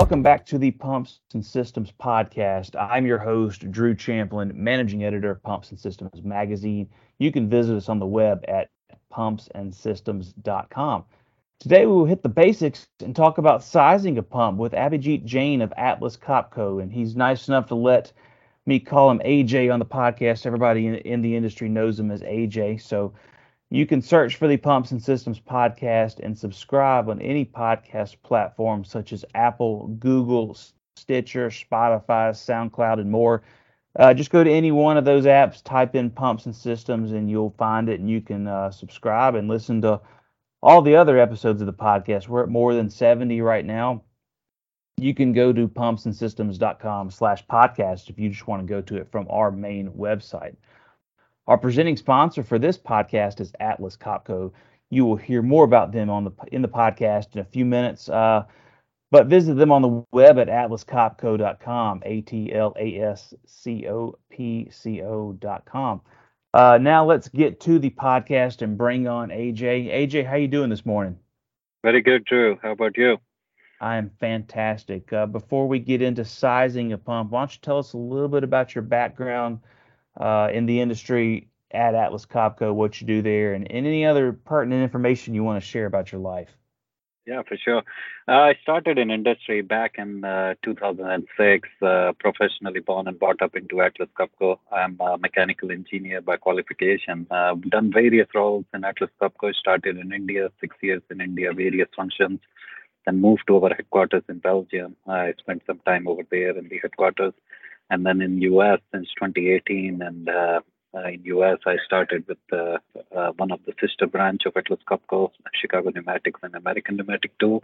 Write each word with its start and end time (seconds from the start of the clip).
Welcome 0.00 0.22
back 0.22 0.46
to 0.46 0.56
the 0.56 0.70
Pumps 0.70 1.20
and 1.34 1.44
Systems 1.44 1.92
podcast. 1.92 2.74
I'm 2.74 3.04
your 3.04 3.18
host, 3.18 3.70
Drew 3.70 3.94
Champlin, 3.94 4.50
managing 4.54 5.04
editor 5.04 5.32
of 5.32 5.42
Pumps 5.42 5.68
and 5.68 5.78
Systems 5.78 6.22
magazine. 6.22 6.88
You 7.18 7.30
can 7.30 7.50
visit 7.50 7.76
us 7.76 7.90
on 7.90 7.98
the 7.98 8.06
web 8.06 8.42
at 8.48 8.70
pumpsandsystems.com. 9.12 11.04
Today 11.58 11.84
we 11.84 11.92
will 11.92 12.06
hit 12.06 12.22
the 12.22 12.30
basics 12.30 12.88
and 13.04 13.14
talk 13.14 13.36
about 13.36 13.62
sizing 13.62 14.16
a 14.16 14.22
pump 14.22 14.56
with 14.56 14.72
Abhijit 14.72 15.26
Jain 15.26 15.60
of 15.60 15.70
Atlas 15.76 16.16
Copco, 16.16 16.82
and 16.82 16.90
he's 16.90 17.14
nice 17.14 17.48
enough 17.48 17.66
to 17.66 17.74
let 17.74 18.10
me 18.64 18.80
call 18.80 19.10
him 19.10 19.18
AJ 19.18 19.70
on 19.70 19.80
the 19.80 19.84
podcast. 19.84 20.46
Everybody 20.46 20.86
in, 20.86 20.94
in 20.94 21.20
the 21.20 21.36
industry 21.36 21.68
knows 21.68 22.00
him 22.00 22.10
as 22.10 22.22
AJ, 22.22 22.80
so 22.80 23.12
you 23.70 23.86
can 23.86 24.02
search 24.02 24.36
for 24.36 24.48
the 24.48 24.56
Pumps 24.56 24.90
and 24.90 25.02
Systems 25.02 25.40
podcast 25.40 26.18
and 26.18 26.36
subscribe 26.36 27.08
on 27.08 27.22
any 27.22 27.44
podcast 27.44 28.16
platform 28.22 28.84
such 28.84 29.12
as 29.12 29.24
Apple, 29.34 29.86
Google, 30.00 30.56
Stitcher, 30.96 31.50
Spotify, 31.50 32.32
SoundCloud, 32.32 33.00
and 33.00 33.10
more. 33.10 33.42
Uh, 33.96 34.12
just 34.12 34.30
go 34.30 34.42
to 34.42 34.50
any 34.50 34.72
one 34.72 34.96
of 34.96 35.04
those 35.04 35.24
apps, 35.24 35.62
type 35.62 35.94
in 35.94 36.10
Pumps 36.10 36.46
and 36.46 36.54
Systems, 36.54 37.12
and 37.12 37.30
you'll 37.30 37.54
find 37.58 37.88
it, 37.88 38.00
and 38.00 38.10
you 38.10 38.20
can 38.20 38.48
uh, 38.48 38.70
subscribe 38.70 39.36
and 39.36 39.48
listen 39.48 39.80
to 39.82 40.00
all 40.62 40.82
the 40.82 40.96
other 40.96 41.18
episodes 41.18 41.62
of 41.62 41.66
the 41.66 41.72
podcast. 41.72 42.28
We're 42.28 42.42
at 42.42 42.48
more 42.48 42.74
than 42.74 42.90
70 42.90 43.40
right 43.40 43.64
now. 43.64 44.02
You 44.96 45.14
can 45.14 45.32
go 45.32 45.52
to 45.52 45.66
pumpsandsystems.com 45.66 47.10
slash 47.10 47.46
podcast 47.46 48.10
if 48.10 48.18
you 48.18 48.28
just 48.28 48.46
want 48.46 48.66
to 48.66 48.68
go 48.68 48.80
to 48.82 48.96
it 48.96 49.10
from 49.10 49.26
our 49.30 49.50
main 49.50 49.90
website. 49.90 50.56
Our 51.46 51.58
presenting 51.58 51.96
sponsor 51.96 52.42
for 52.42 52.58
this 52.58 52.78
podcast 52.78 53.40
is 53.40 53.52
Atlas 53.60 53.96
Copco. 53.96 54.52
You 54.90 55.04
will 55.04 55.16
hear 55.16 55.42
more 55.42 55.64
about 55.64 55.92
them 55.92 56.10
on 56.10 56.24
the 56.24 56.32
in 56.52 56.62
the 56.62 56.68
podcast 56.68 57.34
in 57.34 57.40
a 57.40 57.44
few 57.44 57.64
minutes. 57.64 58.08
Uh, 58.08 58.44
but 59.10 59.26
visit 59.26 59.54
them 59.54 59.72
on 59.72 59.82
the 59.82 60.04
web 60.12 60.38
at 60.38 60.48
atlascopco.com, 60.48 62.02
A 62.04 62.20
T 62.20 62.52
L 62.52 62.74
A 62.78 63.00
S 63.00 63.34
C 63.46 63.88
O 63.88 64.16
P 64.30 64.68
C 64.70 65.02
O.com. 65.02 66.00
Uh, 66.52 66.78
now 66.80 67.04
let's 67.04 67.28
get 67.28 67.60
to 67.60 67.78
the 67.78 67.90
podcast 67.90 68.62
and 68.62 68.76
bring 68.76 69.08
on 69.08 69.30
AJ. 69.30 69.88
AJ, 69.92 70.26
how 70.26 70.36
you 70.36 70.48
doing 70.48 70.70
this 70.70 70.84
morning? 70.86 71.16
Very 71.82 72.02
good, 72.02 72.24
Drew. 72.24 72.58
How 72.62 72.72
about 72.72 72.96
you? 72.96 73.18
I 73.80 73.96
am 73.96 74.10
fantastic. 74.20 75.12
Uh, 75.12 75.26
before 75.26 75.66
we 75.66 75.78
get 75.78 76.02
into 76.02 76.24
sizing 76.24 76.92
a 76.92 76.98
pump, 76.98 77.30
why 77.30 77.40
don't 77.40 77.54
you 77.54 77.60
tell 77.62 77.78
us 77.78 77.94
a 77.94 77.98
little 77.98 78.28
bit 78.28 78.44
about 78.44 78.74
your 78.74 78.82
background 78.82 79.60
uh, 80.20 80.50
in 80.52 80.66
the 80.66 80.80
industry 80.80 81.48
at 81.72 81.94
Atlas 81.94 82.26
Copco, 82.26 82.74
what 82.74 83.00
you 83.00 83.06
do 83.06 83.22
there, 83.22 83.54
and, 83.54 83.70
and 83.70 83.86
any 83.86 84.04
other 84.04 84.32
pertinent 84.32 84.82
information 84.82 85.34
you 85.34 85.42
want 85.42 85.62
to 85.62 85.66
share 85.66 85.86
about 85.86 86.12
your 86.12 86.20
life? 86.20 86.50
Yeah, 87.26 87.42
for 87.46 87.56
sure. 87.56 87.82
Uh, 88.26 88.32
I 88.32 88.54
started 88.62 88.98
in 88.98 89.10
industry 89.10 89.62
back 89.62 89.96
in 89.98 90.24
uh, 90.24 90.54
2006, 90.64 91.68
uh, 91.80 92.12
professionally 92.18 92.80
born 92.80 93.06
and 93.06 93.18
brought 93.18 93.40
up 93.40 93.54
into 93.54 93.80
Atlas 93.82 94.08
Copco. 94.18 94.58
I'm 94.72 94.96
a 95.00 95.16
mechanical 95.16 95.70
engineer 95.70 96.22
by 96.22 96.38
qualification. 96.38 97.26
I've 97.30 97.62
done 97.70 97.92
various 97.92 98.26
roles 98.34 98.64
in 98.74 98.84
Atlas 98.84 99.10
Copco, 99.20 99.54
started 99.54 99.98
in 99.98 100.12
India, 100.12 100.50
six 100.60 100.74
years 100.82 101.02
in 101.10 101.20
India, 101.20 101.52
various 101.52 101.88
functions, 101.94 102.40
then 103.06 103.20
moved 103.20 103.44
to 103.46 103.62
our 103.62 103.74
headquarters 103.74 104.24
in 104.28 104.38
Belgium. 104.38 104.96
I 105.06 105.34
spent 105.38 105.62
some 105.66 105.80
time 105.86 106.08
over 106.08 106.22
there 106.30 106.56
in 106.58 106.68
the 106.68 106.78
headquarters, 106.78 107.34
and 107.90 108.06
then 108.06 108.22
in 108.22 108.40
US 108.42 108.80
since 108.92 109.08
2018 109.18 110.00
and 110.00 110.28
uh, 110.28 110.60
uh, 110.92 111.06
in 111.06 111.22
US, 111.24 111.58
I 111.66 111.76
started 111.84 112.24
with 112.26 112.38
uh, 112.52 112.78
one 113.36 113.52
of 113.52 113.60
the 113.66 113.72
sister 113.80 114.06
branch 114.06 114.42
of 114.46 114.56
Atlas 114.56 114.80
Copco, 114.88 115.30
Chicago 115.54 115.90
Pneumatics 115.90 116.40
and 116.42 116.54
American 116.54 116.96
Pneumatic 116.96 117.36
Tool. 117.38 117.62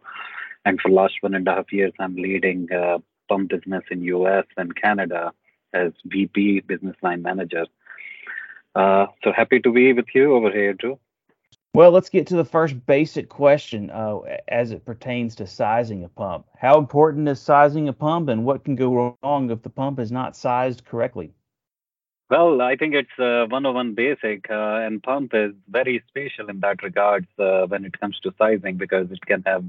And 0.64 0.80
for 0.80 0.90
last 0.90 1.14
one 1.20 1.34
and 1.34 1.46
a 1.48 1.54
half 1.54 1.72
years, 1.72 1.92
I'm 1.98 2.14
leading 2.16 2.68
uh, 2.72 2.98
pump 3.28 3.50
business 3.50 3.82
in 3.90 4.02
US 4.02 4.46
and 4.56 4.76
Canada 4.76 5.32
as 5.72 5.92
VP 6.04 6.60
Business 6.60 6.96
Line 7.02 7.22
Manager. 7.22 7.66
Uh, 8.74 9.06
so 9.24 9.32
happy 9.32 9.58
to 9.60 9.72
be 9.72 9.92
with 9.92 10.06
you 10.14 10.34
over 10.34 10.50
here, 10.50 10.74
Drew. 10.74 10.98
Well, 11.76 11.90
let's 11.90 12.08
get 12.08 12.26
to 12.28 12.36
the 12.36 12.44
first 12.46 12.86
basic 12.86 13.28
question 13.28 13.90
uh, 13.90 14.20
as 14.48 14.70
it 14.70 14.86
pertains 14.86 15.34
to 15.34 15.46
sizing 15.46 16.04
a 16.04 16.08
pump. 16.08 16.46
How 16.58 16.78
important 16.78 17.28
is 17.28 17.38
sizing 17.38 17.86
a 17.88 17.92
pump, 17.92 18.30
and 18.30 18.46
what 18.46 18.64
can 18.64 18.76
go 18.76 19.14
wrong 19.22 19.50
if 19.50 19.60
the 19.60 19.68
pump 19.68 19.98
is 19.98 20.10
not 20.10 20.34
sized 20.34 20.86
correctly? 20.86 21.34
Well, 22.30 22.62
I 22.62 22.76
think 22.76 22.94
it's 22.94 23.18
uh, 23.18 23.44
101 23.50 23.92
basic, 23.92 24.48
uh, 24.48 24.86
and 24.86 25.02
pump 25.02 25.34
is 25.34 25.52
very 25.68 26.02
special 26.08 26.48
in 26.48 26.60
that 26.60 26.82
regards 26.82 27.26
uh, 27.38 27.66
when 27.66 27.84
it 27.84 28.00
comes 28.00 28.18
to 28.20 28.32
sizing 28.38 28.78
because 28.78 29.10
it 29.10 29.20
can 29.26 29.42
have 29.44 29.62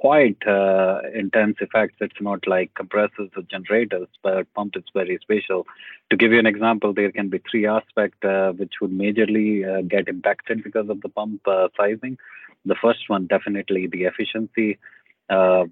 quite 0.00 0.40
uh, 0.46 1.00
intense 1.12 1.56
effects. 1.60 1.96
It's 2.00 2.20
not 2.20 2.46
like 2.46 2.72
compressors 2.74 3.30
or 3.36 3.42
generators, 3.50 4.06
but 4.22 4.52
pump 4.54 4.76
is 4.76 4.84
very 4.94 5.18
special. 5.20 5.66
To 6.10 6.16
give 6.16 6.30
you 6.32 6.38
an 6.38 6.46
example, 6.46 6.94
there 6.94 7.10
can 7.10 7.28
be 7.28 7.40
three 7.50 7.66
aspects 7.66 8.24
uh, 8.24 8.52
which 8.52 8.74
would 8.80 8.92
majorly 8.92 9.50
uh, 9.66 9.82
get 9.82 10.06
impacted 10.06 10.62
because 10.62 10.88
of 10.88 11.00
the 11.00 11.08
pump 11.08 11.40
sizing. 11.76 12.16
The 12.64 12.76
first 12.80 13.08
one, 13.08 13.26
definitely 13.26 13.88
the 13.88 14.04
efficiency, 14.04 14.78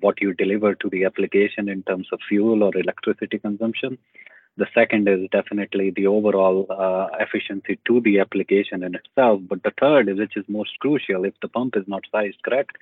what 0.05 0.21
you 0.21 0.35
deliver 0.35 0.75
to 0.75 0.89
the 0.91 1.05
application 1.05 1.69
in 1.69 1.85
terms 1.85 2.09
of 2.13 2.19
fuel 2.29 2.65
or 2.65 2.77
electricity 2.77 3.39
consumption. 3.39 3.97
The 4.59 4.67
second 4.75 5.07
is 5.07 5.29
definitely 5.31 5.91
the 5.91 6.07
overall 6.07 6.67
uh, 6.71 7.09
efficiency 7.21 7.79
to 7.87 8.01
the 8.01 8.21
application 8.21 8.83
in 8.83 8.95
itself. 8.95 9.43
But 9.51 9.63
the 9.63 9.73
third, 9.79 10.07
which 10.17 10.37
is 10.37 10.45
most 10.49 10.79
crucial, 10.81 11.25
if 11.25 11.35
the 11.43 11.49
pump 11.49 11.77
is 11.77 11.87
not 11.87 12.05
sized 12.11 12.43
correct, 12.43 12.77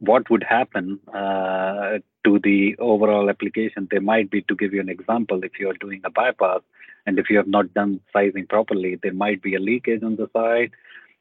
what 0.00 0.30
would 0.30 0.44
happen 0.44 1.00
uh, 1.12 1.98
to 2.24 2.38
the 2.42 2.76
overall 2.78 3.28
application? 3.28 3.88
There 3.90 4.00
might 4.00 4.30
be, 4.30 4.42
to 4.42 4.54
give 4.54 4.72
you 4.72 4.80
an 4.80 4.88
example, 4.88 5.42
if 5.42 5.52
you 5.58 5.68
are 5.70 5.74
doing 5.80 6.02
a 6.04 6.10
bypass 6.10 6.60
and 7.06 7.18
if 7.18 7.30
you 7.30 7.36
have 7.36 7.48
not 7.48 7.74
done 7.74 8.00
sizing 8.12 8.46
properly, 8.46 8.98
there 9.02 9.12
might 9.12 9.42
be 9.42 9.54
a 9.54 9.58
leakage 9.58 10.02
on 10.02 10.16
the 10.16 10.28
side. 10.32 10.70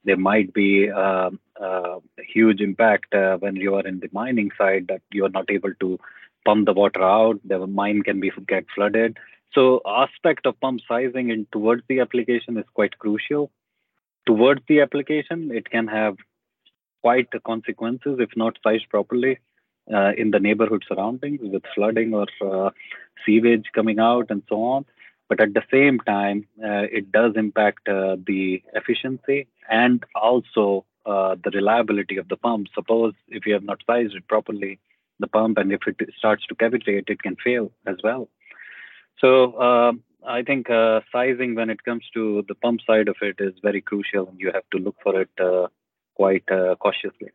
There 0.03 0.17
might 0.17 0.53
be 0.53 0.89
uh, 0.89 1.31
a 1.59 1.99
huge 2.17 2.61
impact 2.61 3.13
uh, 3.13 3.37
when 3.37 3.55
you 3.55 3.75
are 3.75 3.85
in 3.85 3.99
the 3.99 4.09
mining 4.11 4.51
side 4.57 4.87
that 4.89 5.01
you 5.11 5.25
are 5.25 5.29
not 5.29 5.49
able 5.49 5.73
to 5.81 5.99
pump 6.45 6.65
the 6.65 6.73
water 6.73 7.03
out. 7.03 7.39
The 7.45 7.65
mine 7.67 8.03
can 8.03 8.19
be 8.19 8.31
get 8.47 8.65
flooded. 8.73 9.17
So 9.53 9.81
aspect 9.85 10.45
of 10.45 10.59
pump 10.59 10.81
sizing 10.87 11.29
in 11.29 11.47
towards 11.51 11.83
the 11.87 11.99
application 11.99 12.57
is 12.57 12.65
quite 12.73 12.97
crucial. 12.99 13.51
Towards 14.25 14.61
the 14.67 14.81
application, 14.81 15.51
it 15.51 15.69
can 15.69 15.87
have 15.87 16.17
quite 17.01 17.29
the 17.31 17.39
consequences 17.39 18.17
if 18.19 18.29
not 18.35 18.57
sized 18.63 18.89
properly 18.89 19.39
uh, 19.93 20.11
in 20.17 20.31
the 20.31 20.39
neighborhood 20.39 20.83
surroundings 20.87 21.39
with 21.41 21.63
flooding 21.73 22.13
or 22.13 22.27
uh, 22.45 22.69
sewage 23.25 23.65
coming 23.73 23.99
out 23.99 24.27
and 24.29 24.43
so 24.49 24.61
on. 24.63 24.85
But 25.29 25.41
at 25.41 25.53
the 25.53 25.63
same 25.71 25.99
time, 25.99 26.47
uh, 26.63 26.87
it 26.89 27.11
does 27.11 27.33
impact 27.35 27.89
uh, 27.89 28.15
the 28.25 28.63
efficiency 28.73 29.47
and 29.69 30.03
also 30.15 30.85
uh, 31.05 31.35
the 31.43 31.51
reliability 31.51 32.17
of 32.17 32.29
the 32.29 32.37
pump. 32.37 32.67
Suppose 32.73 33.13
if 33.27 33.45
you 33.45 33.53
have 33.53 33.63
not 33.63 33.81
sized 33.85 34.15
it 34.15 34.27
properly, 34.27 34.79
the 35.19 35.27
pump 35.27 35.57
and 35.57 35.71
if 35.71 35.81
it 35.87 35.95
starts 36.17 36.45
to 36.47 36.55
cavitate 36.55 37.09
it 37.09 37.21
can 37.21 37.35
fail 37.43 37.71
as 37.85 37.95
well 38.03 38.29
so 39.19 39.53
uh, 39.53 39.91
i 40.27 40.41
think 40.43 40.69
uh, 40.69 40.99
sizing 41.11 41.55
when 41.55 41.69
it 41.69 41.83
comes 41.83 42.03
to 42.13 42.43
the 42.47 42.55
pump 42.55 42.81
side 42.85 43.07
of 43.07 43.15
it 43.21 43.35
is 43.39 43.53
very 43.61 43.81
crucial 43.81 44.27
and 44.27 44.39
you 44.39 44.51
have 44.53 44.69
to 44.71 44.77
look 44.77 44.95
for 45.03 45.19
it 45.21 45.29
uh, 45.39 45.67
quite 46.17 46.43
uh, 46.51 46.75
cautiously 46.77 47.29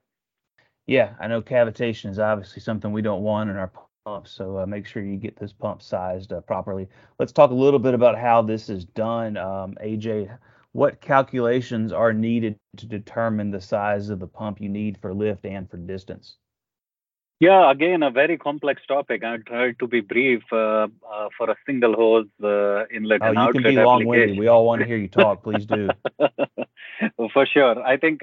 yeah 0.86 1.14
i 1.20 1.28
know 1.28 1.40
cavitation 1.40 2.10
is 2.10 2.18
obviously 2.18 2.60
something 2.60 2.90
we 2.90 3.00
don't 3.00 3.22
want 3.22 3.48
in 3.48 3.56
our 3.56 3.70
pumps 4.04 4.32
so 4.32 4.58
uh, 4.58 4.66
make 4.66 4.86
sure 4.86 5.04
you 5.04 5.16
get 5.16 5.36
this 5.36 5.52
pump 5.52 5.80
sized 5.80 6.32
uh, 6.32 6.40
properly 6.40 6.88
let's 7.20 7.30
talk 7.30 7.52
a 7.52 7.54
little 7.64 7.78
bit 7.78 7.94
about 7.94 8.18
how 8.18 8.42
this 8.42 8.68
is 8.68 8.84
done 8.84 9.36
um, 9.36 9.76
aj 9.84 10.36
what 10.72 11.00
calculations 11.00 11.92
are 11.92 12.12
needed 12.12 12.56
to 12.76 12.86
determine 12.86 13.52
the 13.52 13.60
size 13.60 14.08
of 14.08 14.18
the 14.18 14.26
pump 14.26 14.60
you 14.60 14.68
need 14.68 14.98
for 15.00 15.14
lift 15.14 15.46
and 15.46 15.70
for 15.70 15.76
distance 15.76 16.38
yeah, 17.42 17.72
again, 17.72 18.04
a 18.04 18.10
very 18.12 18.38
complex 18.38 18.82
topic. 18.86 19.24
I 19.24 19.36
tried 19.38 19.80
to 19.80 19.88
be 19.88 20.00
brief 20.00 20.44
uh, 20.52 20.56
uh, 20.56 21.28
for 21.36 21.50
a 21.50 21.56
single 21.66 21.92
hose 21.92 22.28
uh, 22.40 22.86
inlet 22.86 23.20
oh, 23.20 23.30
and 23.30 23.36
outlet 23.36 23.54
you 23.56 23.62
can 23.62 23.74
be 23.74 23.82
long-winded. 23.82 24.38
We 24.38 24.46
all 24.46 24.64
want 24.64 24.80
to 24.82 24.86
hear 24.86 24.96
you 24.96 25.08
talk. 25.08 25.42
Please 25.42 25.66
do. 25.66 25.88
for 27.34 27.44
sure. 27.46 27.82
I 27.84 27.96
think 27.96 28.22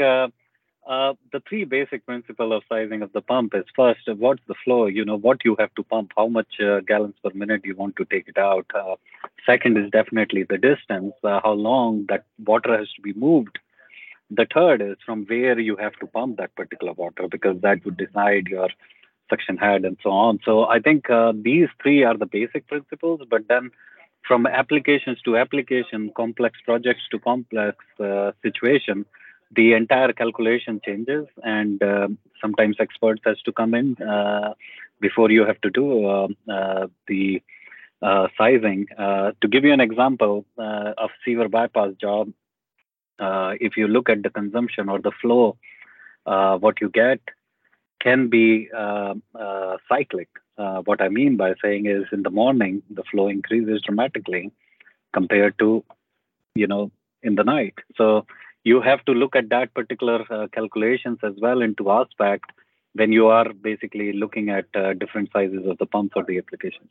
uh, 0.90 1.00
uh, 1.00 1.14
the 1.32 1.42
three 1.48 1.66
basic 1.66 2.06
principle 2.06 2.52
of 2.54 2.64
sizing 2.68 3.02
of 3.02 3.12
the 3.14 3.22
pump 3.22 3.54
is 3.56 3.66
first, 3.76 4.02
what's 4.18 4.42
the 4.48 4.56
flow? 4.64 4.88
You 4.88 5.06
know, 5.06 5.18
what 5.18 5.46
you 5.46 5.56
have 5.60 5.74
to 5.76 5.84
pump, 5.84 6.12
how 6.18 6.28
much 6.28 6.60
uh, 6.60 6.80
gallons 6.82 7.16
per 7.24 7.32
minute 7.34 7.62
you 7.64 7.76
want 7.76 7.96
to 7.98 8.06
take 8.06 8.28
it 8.28 8.38
out. 8.38 8.66
second 9.46 9.78
is 9.78 9.90
definitely 9.92 10.44
the 10.44 10.58
distance, 10.58 11.14
how 11.24 11.54
long 11.54 12.06
that 12.10 12.26
water 12.46 12.78
has 12.78 12.92
to 12.96 13.02
be 13.02 13.14
moved. 13.14 13.60
The 14.32 14.48
third 14.54 14.82
is 14.82 14.98
from 15.06 15.26
where 15.26 15.60
you 15.60 15.76
have 15.78 15.94
to 16.02 16.08
pump 16.08 16.38
that 16.38 16.56
particular 16.56 16.94
water 16.94 17.28
because 17.30 17.62
that 17.62 17.84
would 17.86 17.98
decide 17.98 18.48
your 18.48 18.70
suction 19.30 19.58
head 19.58 19.86
and 19.86 19.98
so 20.04 20.12
on. 20.12 20.40
So 20.44 20.66
I 20.66 20.80
think 20.80 21.10
uh, 21.10 21.34
these 21.36 21.70
three 21.82 22.04
are 22.04 22.18
the 22.18 22.26
basic 22.26 22.68
principles, 22.68 23.22
but 23.30 23.48
then 23.48 23.72
from 24.28 24.46
applications 24.46 25.20
to 25.22 25.38
application, 25.38 26.12
complex 26.16 26.60
projects 26.64 27.04
to 27.12 27.20
complex 27.20 27.78
uh, 28.00 28.32
situation, 28.44 29.06
the 29.52 29.74
entire 29.74 30.14
calculation 30.14 30.80
changes 30.86 31.26
and 31.44 31.82
uh, 31.82 32.08
sometimes 32.42 32.78
experts 32.80 33.22
has 33.26 33.42
to 33.42 33.52
come 33.52 33.74
in 33.74 33.96
uh, 34.02 34.54
before 35.02 35.32
you 35.32 35.46
have 35.46 35.60
to 35.62 35.70
do 35.70 36.06
uh, 36.06 36.28
uh, 36.52 36.88
the 37.08 37.42
uh, 38.02 38.28
sizing. 38.38 38.86
to 38.98 39.48
give 39.50 39.64
you 39.64 39.74
an 39.74 39.82
example 39.82 40.46
of 40.58 41.10
sewer 41.26 41.50
bypass 41.50 41.94
job, 42.00 42.32
if 43.20 43.76
you 43.76 43.88
look 43.88 44.10
at 44.10 44.24
the 44.24 44.30
consumption 44.30 44.88
or 44.88 45.00
the 45.00 45.12
flow, 45.22 45.58
what 46.24 46.80
you 46.80 46.90
get 46.90 47.20
can 48.00 48.30
be 48.30 48.70
cyclic. 49.90 50.30
what 50.86 51.02
I 51.02 51.10
mean 51.10 51.38
by 51.38 51.56
saying 51.62 51.88
is 51.88 52.06
in 52.12 52.24
the 52.24 52.30
morning, 52.30 52.84
the 52.90 53.04
flow 53.12 53.28
increases 53.28 53.82
dramatically 53.82 54.52
compared 55.12 55.58
to, 55.60 55.84
you 56.56 56.68
know, 56.68 56.92
in 57.24 57.36
the 57.36 57.44
night. 57.44 57.74
So 57.98 58.26
you 58.64 58.82
have 58.82 59.04
to 59.06 59.14
look 59.14 59.36
at 59.36 59.50
that 59.50 59.74
particular 59.74 60.26
uh, 60.30 60.48
calculations 60.54 61.20
as 61.24 61.34
well 61.42 61.62
into 61.62 61.92
aspect 61.92 62.52
when 62.94 63.12
you 63.12 63.28
are 63.28 63.54
basically 63.54 64.14
looking 64.14 64.50
at 64.50 64.66
uh, 64.76 64.94
different 64.94 65.30
sizes 65.32 65.66
of 65.66 65.78
the 65.78 65.86
pumps 65.86 66.14
or 66.16 66.24
the 66.24 66.38
application. 66.38 66.90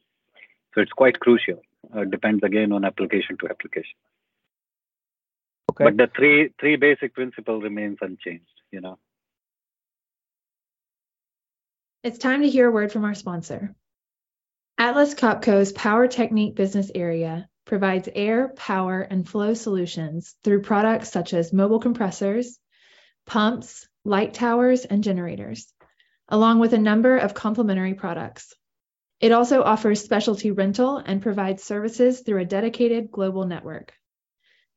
So 0.74 0.80
it's 0.80 0.92
quite 0.92 1.20
crucial. 1.20 1.62
Uh, 1.94 2.04
depends 2.04 2.42
again 2.42 2.72
on 2.72 2.84
application 2.84 3.36
to 3.38 3.48
application. 3.48 3.96
Okay. 5.70 5.84
But 5.84 5.96
the 5.96 6.10
three 6.14 6.50
three 6.58 6.76
basic 6.76 7.14
principle 7.14 7.60
remains 7.60 7.98
unchanged. 8.00 8.46
You 8.70 8.80
know. 8.80 8.98
It's 12.04 12.18
time 12.18 12.42
to 12.42 12.48
hear 12.48 12.68
a 12.68 12.70
word 12.70 12.92
from 12.92 13.04
our 13.04 13.14
sponsor. 13.14 13.74
Atlas 14.78 15.14
Copco's 15.14 15.72
Power 15.72 16.06
Technique 16.06 16.54
business 16.54 16.90
area 16.94 17.48
provides 17.68 18.08
air, 18.12 18.48
power, 18.56 19.00
and 19.00 19.28
flow 19.28 19.54
solutions 19.54 20.34
through 20.42 20.62
products 20.62 21.12
such 21.12 21.32
as 21.32 21.52
mobile 21.52 21.78
compressors, 21.78 22.58
pumps, 23.26 23.86
light 24.04 24.34
towers, 24.34 24.84
and 24.84 25.04
generators, 25.04 25.72
along 26.28 26.58
with 26.58 26.72
a 26.72 26.78
number 26.78 27.16
of 27.16 27.34
complementary 27.34 27.94
products. 27.94 28.54
It 29.20 29.32
also 29.32 29.62
offers 29.62 30.02
specialty 30.02 30.50
rental 30.50 30.96
and 30.96 31.22
provides 31.22 31.62
services 31.62 32.20
through 32.20 32.40
a 32.40 32.44
dedicated 32.44 33.10
global 33.10 33.44
network. 33.44 33.92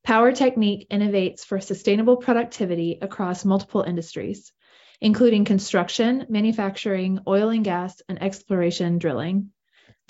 Power 0.04 0.32
Technique 0.32 0.90
innovates 0.90 1.46
for 1.46 1.60
sustainable 1.60 2.18
productivity 2.18 2.98
across 3.02 3.46
multiple 3.46 3.84
industries, 3.84 4.52
including 5.00 5.46
construction, 5.46 6.26
manufacturing, 6.28 7.20
oil 7.28 7.50
and 7.50 7.64
gas, 7.64 8.02
and 8.10 8.22
exploration 8.22 8.98
drilling. 8.98 9.52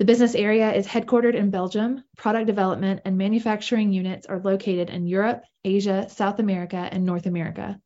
The 0.01 0.06
business 0.06 0.33
area 0.33 0.74
is 0.74 0.88
headquartered 0.88 1.36
in 1.36 1.51
Belgium. 1.51 2.03
Product 2.18 2.48
development 2.48 3.01
and 3.06 3.19
manufacturing 3.19 3.94
units 3.94 4.25
are 4.25 4.39
located 4.39 4.89
in 4.89 5.06
Europe, 5.06 5.44
Asia, 5.63 6.09
South 6.09 6.39
America, 6.39 6.89
and 6.92 7.06
North 7.06 7.27
America. 7.27 7.80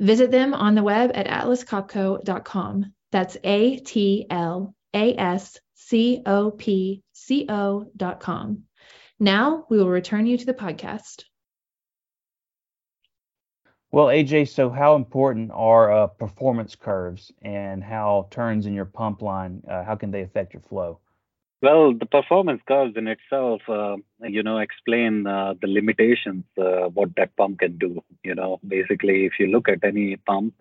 Visit 0.00 0.30
them 0.30 0.54
on 0.54 0.74
the 0.74 0.82
web 0.82 1.10
at 1.12 1.26
atlascopco.com. 1.26 2.94
That's 3.10 3.36
A 3.44 3.76
T 3.80 4.26
L 4.30 4.74
A 4.94 5.14
S 5.14 5.58
C 5.74 6.22
O 6.24 6.52
P 6.52 7.02
C 7.12 7.44
O.com. 7.50 8.62
Now 9.20 9.66
we 9.68 9.76
will 9.76 9.90
return 9.90 10.24
you 10.24 10.38
to 10.38 10.46
the 10.46 10.54
podcast. 10.54 11.24
Well, 13.90 14.06
AJ, 14.06 14.48
so 14.48 14.70
how 14.70 14.96
important 14.96 15.50
are 15.52 15.92
uh, 15.92 16.06
performance 16.06 16.74
curves 16.76 17.30
and 17.42 17.84
how 17.84 18.28
turns 18.30 18.64
in 18.64 18.72
your 18.72 18.86
pump 18.86 19.20
line, 19.20 19.62
uh, 19.68 19.84
how 19.84 19.96
can 19.96 20.10
they 20.10 20.22
affect 20.22 20.54
your 20.54 20.62
flow? 20.62 21.01
Well, 21.62 21.94
the 21.94 22.06
performance 22.06 22.60
curves 22.66 22.96
in 22.96 23.06
itself, 23.06 23.62
uh, 23.68 23.96
you 24.20 24.42
know, 24.42 24.58
explain 24.58 25.28
uh, 25.28 25.54
the 25.60 25.68
limitations, 25.68 26.42
uh, 26.58 26.88
what 26.88 27.14
that 27.16 27.36
pump 27.36 27.60
can 27.60 27.78
do. 27.78 28.02
You 28.24 28.34
know, 28.34 28.58
basically, 28.66 29.26
if 29.26 29.34
you 29.38 29.46
look 29.46 29.68
at 29.68 29.84
any 29.84 30.16
pump, 30.16 30.54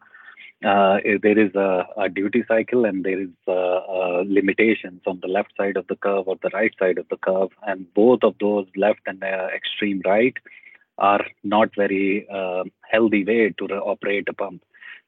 uh, 0.63 0.98
there 1.24 1.39
is 1.39 1.56
a, 1.56 1.88
a, 1.98 2.07
duty 2.07 2.44
cycle 2.48 2.86
and 2.86 3.03
there 3.03 3.19
is 3.19 3.30
uh, 3.48 3.51
uh, 3.51 4.24
limitations 4.27 5.01
on 5.07 5.19
the 5.24 5.27
left 5.27 5.51
side 5.57 5.75
of 5.75 5.88
the 5.88 5.95
curve 5.95 6.27
or 6.27 6.38
the 6.44 6.51
right 6.53 6.74
side 6.77 7.00
of 7.00 7.09
the 7.09 7.18
curve, 7.18 7.50
and 7.65 7.92
both 7.95 8.19
of 8.21 8.36
those 8.39 8.68
left 8.75 9.01
and 9.07 9.24
extreme 9.24 10.03
right 10.06 10.38
are 11.00 11.25
not 11.44 11.69
very 11.75 12.27
healthy 12.92 13.24
way 13.25 13.51
to 13.57 13.65
operate 13.74 14.30
a 14.30 14.33
pump. 14.33 14.62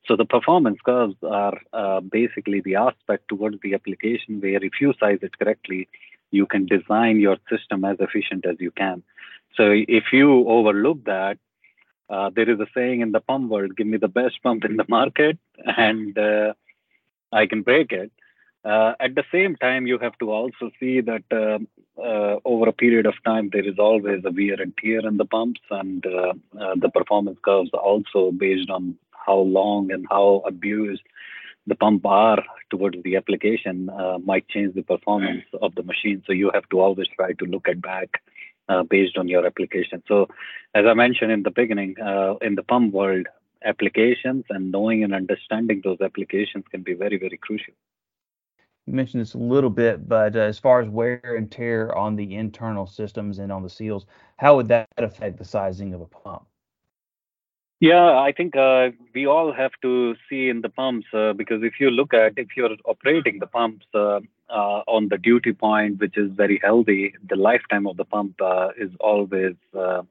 So 0.07 0.15
the 0.15 0.25
performance 0.25 0.79
curves 0.85 1.15
are 1.23 1.59
uh, 1.71 2.01
basically 2.01 2.59
the 2.61 2.75
aspect 2.75 3.29
towards 3.29 3.57
the 3.61 3.73
application 3.73 4.41
where 4.41 4.63
if 4.63 4.73
you 4.81 4.93
size 4.99 5.19
it 5.21 5.37
correctly, 5.39 5.87
you 6.31 6.45
can 6.45 6.65
design 6.65 7.19
your 7.19 7.37
system 7.49 7.85
as 7.85 7.97
efficient 7.99 8.45
as 8.45 8.57
you 8.59 8.71
can. 8.71 9.03
So 9.55 9.71
if 9.71 10.05
you 10.11 10.47
overlook 10.49 11.05
that, 11.05 11.37
uh, 12.09 12.31
there 12.35 12.49
is 12.49 12.59
a 12.59 12.67
saying 12.73 13.01
in 13.01 13.11
the 13.11 13.21
pump 13.21 13.49
world, 13.49 13.77
give 13.77 13.87
me 13.87 13.97
the 13.97 14.07
best 14.07 14.41
pump 14.43 14.65
in 14.65 14.77
the 14.77 14.85
market 14.89 15.37
and 15.77 16.17
uh, 16.17 16.53
I 17.31 17.45
can 17.45 17.61
break 17.61 17.91
it. 17.91 18.11
Uh, 18.65 18.93
at 18.99 19.15
the 19.15 19.25
same 19.31 19.55
time, 19.57 19.87
you 19.87 19.99
have 19.99 20.17
to 20.19 20.31
also 20.31 20.71
see 20.79 21.01
that 21.01 21.23
uh, 21.31 21.59
uh, 22.01 22.39
over 22.45 22.69
a 22.69 22.73
period 22.73 23.05
of 23.05 23.13
time, 23.25 23.49
there 23.51 23.67
is 23.67 23.77
always 23.77 24.23
a 24.23 24.31
wear 24.31 24.61
and 24.61 24.73
tear 24.77 25.05
in 25.05 25.17
the 25.17 25.25
pumps, 25.25 25.59
and 25.69 26.01
the 26.03 26.89
performance 26.93 27.37
curves 27.43 27.69
are 27.73 27.81
also 27.81 28.31
based 28.31 28.69
on 28.69 28.97
how 29.25 29.37
long 29.37 29.91
and 29.91 30.05
how 30.09 30.41
abused 30.45 31.03
the 31.67 31.75
pump 31.75 32.05
are 32.05 32.43
towards 32.69 32.97
the 33.03 33.15
application 33.15 33.89
uh, 33.89 34.17
might 34.19 34.47
change 34.49 34.75
the 34.75 34.81
performance 34.81 35.45
of 35.61 35.75
the 35.75 35.83
machine. 35.83 36.21
So 36.25 36.33
you 36.33 36.51
have 36.53 36.67
to 36.69 36.79
always 36.79 37.07
try 37.15 37.33
to 37.33 37.45
look 37.45 37.69
at 37.69 37.81
back 37.81 38.21
uh, 38.69 38.83
based 38.83 39.17
on 39.17 39.27
your 39.27 39.45
application. 39.45 40.03
So 40.07 40.27
as 40.75 40.85
I 40.85 40.93
mentioned 40.93 41.31
in 41.31 41.43
the 41.43 41.51
beginning, 41.51 41.95
uh, 42.01 42.35
in 42.41 42.55
the 42.55 42.63
pump 42.63 42.93
world, 42.93 43.27
applications 43.65 44.43
and 44.49 44.71
knowing 44.71 45.03
and 45.03 45.13
understanding 45.13 45.81
those 45.83 46.01
applications 46.01 46.65
can 46.69 46.81
be 46.83 46.93
very, 46.93 47.17
very 47.17 47.37
crucial. 47.37 47.73
You 48.85 48.93
mentioned 48.93 49.21
this 49.21 49.33
a 49.33 49.37
little 49.37 49.69
bit, 49.69 50.09
but 50.09 50.35
uh, 50.35 50.39
as 50.39 50.59
far 50.59 50.81
as 50.81 50.89
wear 50.89 51.21
and 51.23 51.49
tear 51.49 51.95
on 51.97 52.17
the 52.17 52.35
internal 52.35 52.85
systems 52.85 53.39
and 53.39 53.49
on 53.49 53.63
the 53.63 53.69
seals, 53.69 54.05
how 54.37 54.57
would 54.57 54.67
that 54.67 54.89
affect 54.97 55.37
the 55.37 55.45
sizing 55.45 55.93
of 55.93 56.01
a 56.01 56.05
pump? 56.05 56.45
Yeah, 57.83 58.17
I 58.17 58.31
think 58.31 58.55
uh, 58.55 58.91
we 59.13 59.27
all 59.27 59.51
have 59.51 59.73
to 59.81 60.15
see 60.29 60.47
in 60.47 60.61
the 60.61 60.69
pumps 60.69 61.07
uh, 61.13 61.33
because 61.33 61.63
if 61.63 61.81
you 61.81 61.89
look 61.89 62.13
at 62.13 62.31
if 62.37 62.55
you're 62.55 62.77
operating 62.85 63.39
the 63.39 63.47
pumps 63.57 63.85
uh, 63.93 64.21
uh 64.49 64.79
on 64.95 65.09
the 65.09 65.17
duty 65.17 65.51
point, 65.51 65.99
which 65.99 66.17
is 66.17 66.31
very 66.31 66.61
healthy, 66.63 67.13
the 67.29 67.35
lifetime 67.35 67.85
of 67.85 67.97
the 67.97 68.05
pump 68.05 68.35
uh, 68.41 68.69
is 68.77 68.91
always 69.01 69.55
uh, 69.77 70.03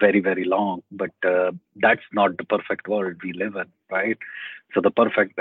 very 0.00 0.20
very 0.20 0.46
long. 0.46 0.82
But 0.90 1.10
that's 1.84 2.08
not 2.14 2.38
the 2.38 2.44
perfect 2.44 2.88
world 2.88 3.16
we 3.22 3.34
live 3.34 3.54
in, 3.56 3.70
right? 3.90 4.16
So 4.72 4.80
the 4.80 4.90
perfect 5.02 5.36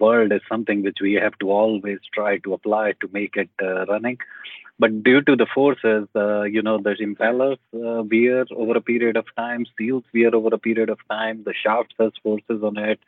world 0.00 0.32
is 0.32 0.40
something 0.48 0.82
which 0.82 1.00
we 1.02 1.12
have 1.24 1.36
to 1.40 1.50
always 1.50 1.98
try 2.14 2.38
to 2.38 2.54
apply 2.54 2.92
to 3.02 3.08
make 3.12 3.36
it 3.36 3.50
running. 3.60 4.16
But 4.78 5.02
due 5.02 5.22
to 5.22 5.36
the 5.36 5.46
forces, 5.54 6.06
uh, 6.14 6.42
you 6.42 6.60
know, 6.60 6.78
the 6.78 6.94
impellers 7.00 7.58
uh, 7.74 8.02
wear 8.02 8.44
over 8.54 8.76
a 8.76 8.82
period 8.82 9.16
of 9.16 9.24
time, 9.36 9.64
seals 9.78 10.04
wear 10.12 10.34
over 10.34 10.50
a 10.52 10.58
period 10.58 10.90
of 10.90 10.98
time, 11.10 11.44
the 11.44 11.54
shaft 11.54 11.94
has 11.98 12.12
forces 12.22 12.62
on 12.62 12.76
it, 12.76 13.00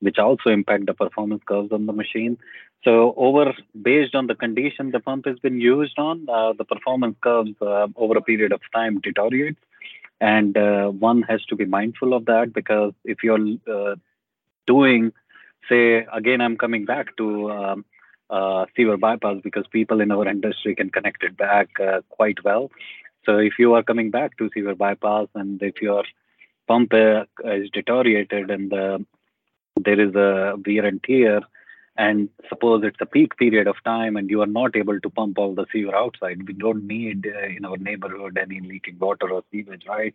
which 0.00 0.18
also 0.18 0.50
impact 0.50 0.86
the 0.86 0.94
performance 0.94 1.42
curves 1.46 1.70
on 1.70 1.86
the 1.86 1.92
machine. 1.92 2.38
So 2.82 3.14
over, 3.16 3.54
based 3.80 4.16
on 4.16 4.26
the 4.26 4.34
condition 4.34 4.90
the 4.90 4.98
pump 4.98 5.26
has 5.26 5.38
been 5.38 5.60
used 5.60 5.96
on, 5.98 6.26
uh, 6.28 6.54
the 6.58 6.64
performance 6.64 7.16
curves 7.22 7.52
uh, 7.60 7.86
over 7.94 8.18
a 8.18 8.22
period 8.22 8.50
of 8.52 8.60
time 8.74 9.00
deteriorates. 9.00 9.60
And 10.20 10.56
uh, 10.56 10.88
one 10.88 11.22
has 11.22 11.44
to 11.46 11.56
be 11.56 11.64
mindful 11.64 12.14
of 12.14 12.24
that 12.26 12.52
because 12.52 12.92
if 13.04 13.18
you're 13.22 13.44
uh, 13.72 13.94
doing, 14.66 15.12
say, 15.68 16.04
again, 16.12 16.40
I'm 16.40 16.56
coming 16.56 16.84
back 16.84 17.16
to 17.16 17.50
um, 17.50 17.84
uh, 18.32 18.64
sewer 18.74 18.96
bypass 18.96 19.36
because 19.44 19.66
people 19.70 20.00
in 20.00 20.10
our 20.10 20.26
industry 20.26 20.74
can 20.74 20.90
connect 20.90 21.22
it 21.22 21.36
back 21.36 21.68
uh, 21.80 22.00
quite 22.08 22.42
well. 22.42 22.70
So 23.26 23.36
if 23.38 23.54
you 23.58 23.74
are 23.74 23.82
coming 23.82 24.10
back 24.10 24.36
to 24.38 24.50
sewer 24.54 24.74
bypass 24.74 25.28
and 25.34 25.62
if 25.62 25.80
your 25.80 26.04
pump 26.66 26.92
uh, 26.94 27.24
is 27.44 27.70
deteriorated 27.70 28.50
and 28.50 28.72
uh, 28.72 28.98
there 29.76 30.00
is 30.00 30.14
a 30.14 30.56
wear 30.66 30.86
and 30.86 31.02
tear, 31.02 31.40
and 31.96 32.30
suppose 32.48 32.82
it's 32.84 33.00
a 33.00 33.06
peak 33.06 33.36
period 33.36 33.66
of 33.66 33.76
time 33.84 34.16
and 34.16 34.30
you 34.30 34.40
are 34.40 34.46
not 34.46 34.74
able 34.76 34.98
to 34.98 35.10
pump 35.10 35.38
all 35.38 35.54
the 35.54 35.66
sewer 35.70 35.94
outside, 35.94 36.46
we 36.48 36.54
don't 36.54 36.86
need 36.86 37.26
uh, 37.26 37.48
in 37.54 37.66
our 37.66 37.76
neighborhood 37.76 38.38
any 38.40 38.60
leaking 38.60 38.98
water 38.98 39.28
or 39.30 39.42
sewage, 39.52 39.84
right? 39.86 40.14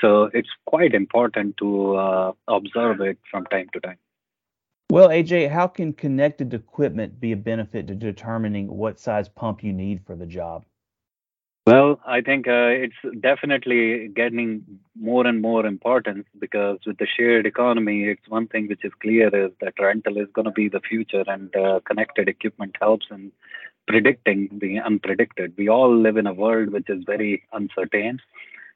So 0.00 0.30
it's 0.32 0.48
quite 0.64 0.94
important 0.94 1.58
to 1.58 1.96
uh, 1.96 2.32
observe 2.48 3.02
it 3.02 3.18
from 3.30 3.44
time 3.46 3.68
to 3.74 3.80
time. 3.80 3.98
Well, 4.90 5.10
AJ, 5.10 5.50
how 5.50 5.66
can 5.66 5.92
connected 5.92 6.54
equipment 6.54 7.20
be 7.20 7.32
a 7.32 7.36
benefit 7.36 7.86
to 7.88 7.94
determining 7.94 8.68
what 8.68 8.98
size 8.98 9.28
pump 9.28 9.62
you 9.62 9.72
need 9.72 10.00
for 10.06 10.16
the 10.16 10.24
job? 10.24 10.64
Well, 11.66 12.00
I 12.06 12.22
think 12.22 12.48
uh, 12.48 12.72
it's 12.84 13.20
definitely 13.20 14.08
getting 14.08 14.64
more 14.98 15.26
and 15.26 15.42
more 15.42 15.66
important 15.66 16.26
because 16.38 16.78
with 16.86 16.96
the 16.96 17.06
shared 17.06 17.44
economy, 17.44 18.04
it's 18.04 18.26
one 18.26 18.46
thing 18.46 18.68
which 18.68 18.82
is 18.82 18.92
clear 19.02 19.28
is 19.28 19.52
that 19.60 19.74
rental 19.78 20.16
is 20.16 20.28
going 20.32 20.46
to 20.46 20.50
be 20.50 20.70
the 20.70 20.80
future, 20.80 21.24
and 21.26 21.54
uh, 21.54 21.80
connected 21.84 22.26
equipment 22.26 22.74
helps 22.80 23.08
in 23.10 23.30
predicting 23.86 24.48
the 24.62 24.76
unpredicted. 24.76 25.52
We 25.58 25.68
all 25.68 25.94
live 25.94 26.16
in 26.16 26.26
a 26.26 26.32
world 26.32 26.70
which 26.70 26.88
is 26.88 27.04
very 27.04 27.42
uncertain, 27.52 28.20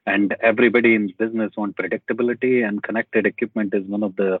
and 0.05 0.35
everybody 0.43 0.93
in 0.93 1.11
business 1.17 1.53
wants 1.57 1.79
predictability, 1.79 2.63
and 2.63 2.83
connected 2.83 3.25
equipment 3.25 3.73
is 3.73 3.85
one 3.87 4.03
of 4.03 4.15
the 4.17 4.39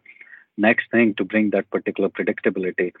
next 0.57 0.89
thing 0.91 1.13
to 1.15 1.23
bring 1.23 1.49
that 1.51 1.69
particular 1.69 2.09
predictability. 2.09 2.91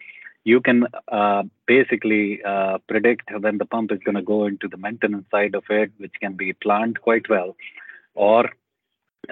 you 0.45 0.59
can 0.59 0.87
uh, 1.07 1.43
basically 1.67 2.43
uh, 2.43 2.77
predict 2.87 3.29
when 3.39 3.57
the 3.57 3.65
pump 3.65 3.91
is 3.91 3.99
going 4.05 4.15
to 4.15 4.21
go 4.21 4.45
into 4.45 4.67
the 4.67 4.77
maintenance 4.77 5.25
side 5.31 5.55
of 5.55 5.63
it, 5.69 5.91
which 5.97 6.13
can 6.19 6.33
be 6.33 6.51
planned 6.53 6.99
quite 6.99 7.29
well, 7.29 7.55
or 8.13 8.49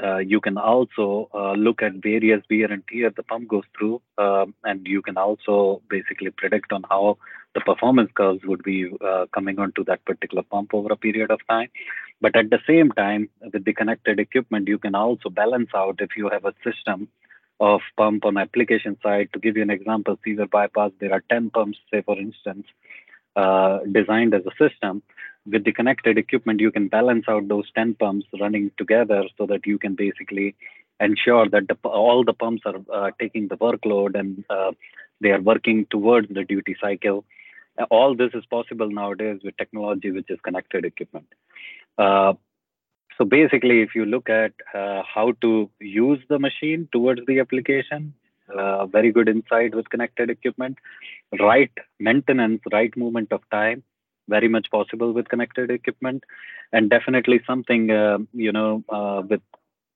uh, 0.02 0.18
you 0.18 0.40
can 0.40 0.58
also 0.58 1.30
uh, 1.34 1.52
look 1.52 1.82
at 1.82 1.94
various 1.96 2.42
wear 2.50 2.72
and 2.72 2.84
tear 2.88 3.10
the 3.10 3.24
pump 3.24 3.50
goes 3.50 3.66
through, 3.78 4.02
um, 4.18 4.54
and 4.64 4.88
you 4.88 5.02
can 5.02 5.18
also 5.18 5.82
basically 5.90 6.32
predict 6.32 6.72
on 6.72 6.84
how 6.90 7.18
the 7.54 7.62
performance 7.62 8.10
curves 8.16 8.40
would 8.46 8.64
be 8.64 8.90
uh, 9.06 9.26
coming 9.34 9.60
onto 9.60 9.84
that 9.84 10.04
particular 10.06 10.44
pump 10.44 10.74
over 10.74 10.94
a 10.94 10.96
period 10.96 11.30
of 11.30 11.40
time. 11.50 11.68
But 12.22 12.38
at 12.38 12.50
the 12.50 12.60
same 12.66 12.92
time, 12.92 13.30
with 13.42 13.66
the 13.66 13.74
connected 13.74 14.20
equipment, 14.20 14.70
you 14.70 14.78
can 14.78 14.96
also 14.96 15.30
balance 15.30 15.72
out 15.76 16.00
if 16.00 16.12
you 16.16 16.30
have 16.30 16.46
a 16.46 16.54
system 16.64 17.10
of 17.62 17.80
pump 17.96 18.26
on 18.26 18.38
application 18.38 18.98
side. 19.02 19.30
To 19.34 19.40
give 19.40 19.56
you 19.56 19.62
an 19.62 19.70
example, 19.70 20.20
sewer 20.26 20.48
bypass, 20.48 20.92
there 21.00 21.14
are 21.14 21.24
10 21.30 21.52
pumps, 21.52 21.78
say 21.90 22.02
for 22.02 22.18
instance, 22.18 22.66
uh, 23.38 23.80
designed 23.90 24.34
as 24.34 24.42
a 24.46 24.52
system 24.62 25.02
with 25.46 25.64
the 25.64 25.72
connected 25.72 26.18
equipment, 26.18 26.60
you 26.60 26.72
can 26.72 26.88
balance 26.88 27.26
out 27.28 27.48
those 27.48 27.70
10 27.76 27.96
pumps 27.96 28.26
running 28.40 28.72
together 28.78 29.24
so 29.38 29.46
that 29.48 29.66
you 29.66 29.78
can 29.78 29.96
basically 29.96 30.56
ensure 31.00 31.50
that 31.50 31.68
the, 31.68 31.76
all 31.88 32.24
the 32.24 32.34
pumps 32.34 32.64
are 32.66 32.76
uh, 32.94 33.12
taking 33.20 33.48
the 33.48 33.58
workload 33.58 34.20
and 34.20 34.44
uh, 34.50 34.72
they 35.20 35.30
are 35.30 35.42
working 35.42 35.88
towards 35.90 36.28
the 36.30 36.44
duty 36.44 36.76
cycle. 36.80 37.26
All 37.90 38.16
this 38.16 38.32
is 38.34 38.46
possible 38.46 38.90
nowadays 38.90 39.40
with 39.44 39.58
technology, 39.58 40.12
which 40.12 40.30
is 40.30 40.40
connected 40.44 40.86
equipment. 40.86 41.28
So 43.22 43.26
basically, 43.26 43.84
if 43.84 43.94
you 43.94 44.06
look 44.06 44.32
at 44.32 44.52
uh, 44.74 45.04
how 45.04 45.34
to 45.42 45.70
use 45.80 46.20
the 46.28 46.40
machine 46.40 46.90
towards 46.92 47.22
the 47.28 47.40
application, 47.40 48.16
uh, 48.50 48.88
very 48.88 49.12
good 49.12 49.30
insight 49.30 49.76
with 49.76 49.92
connected 49.92 50.32
equipment, 50.32 50.80
right 51.40 51.70
maintenance, 52.00 52.62
right 52.72 52.92
movement 52.98 53.32
of 53.32 53.42
time, 53.52 53.84
very 54.28 54.48
much 54.48 54.72
possible 54.72 55.14
with 55.14 55.30
connected 55.30 55.70
equipment. 55.70 56.24
And 56.74 56.90
definitely 56.90 57.42
something 57.46 57.92
uh, 57.92 58.18
you 58.34 58.52
know 58.52 58.84
uh, 58.90 59.22
with 59.30 59.42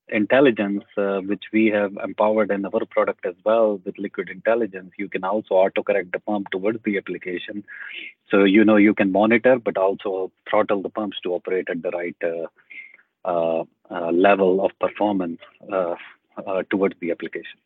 intelligence 0.08 0.84
uh, 0.96 1.18
which 1.18 1.46
we 1.52 1.66
have 1.66 1.96
empowered 2.04 2.52
in 2.52 2.64
our 2.64 2.86
product 2.88 3.26
as 3.26 3.34
well 3.44 3.80
with 3.84 3.98
liquid 3.98 4.28
intelligence 4.28 4.92
you 4.96 5.08
can 5.08 5.24
also 5.24 5.54
auto 5.54 5.82
correct 5.82 6.12
the 6.12 6.20
pump 6.20 6.48
towards 6.52 6.78
the 6.84 6.96
application. 6.96 7.64
So 8.30 8.44
you 8.44 8.64
know 8.64 8.76
you 8.76 8.94
can 8.94 9.10
monitor 9.10 9.58
but 9.58 9.76
also 9.76 10.30
throttle 10.48 10.80
the 10.80 10.90
pumps 10.90 11.18
to 11.24 11.34
operate 11.34 11.68
at 11.68 11.82
the 11.82 11.90
right 11.90 12.16
uh, 12.22 12.46
Uh, 13.26 13.64
uh, 13.90 14.10
level 14.12 14.64
of 14.64 14.70
performance 14.80 15.40
uh, 15.72 15.94
towards 16.70 16.94
the 17.00 17.10
application 17.10 17.58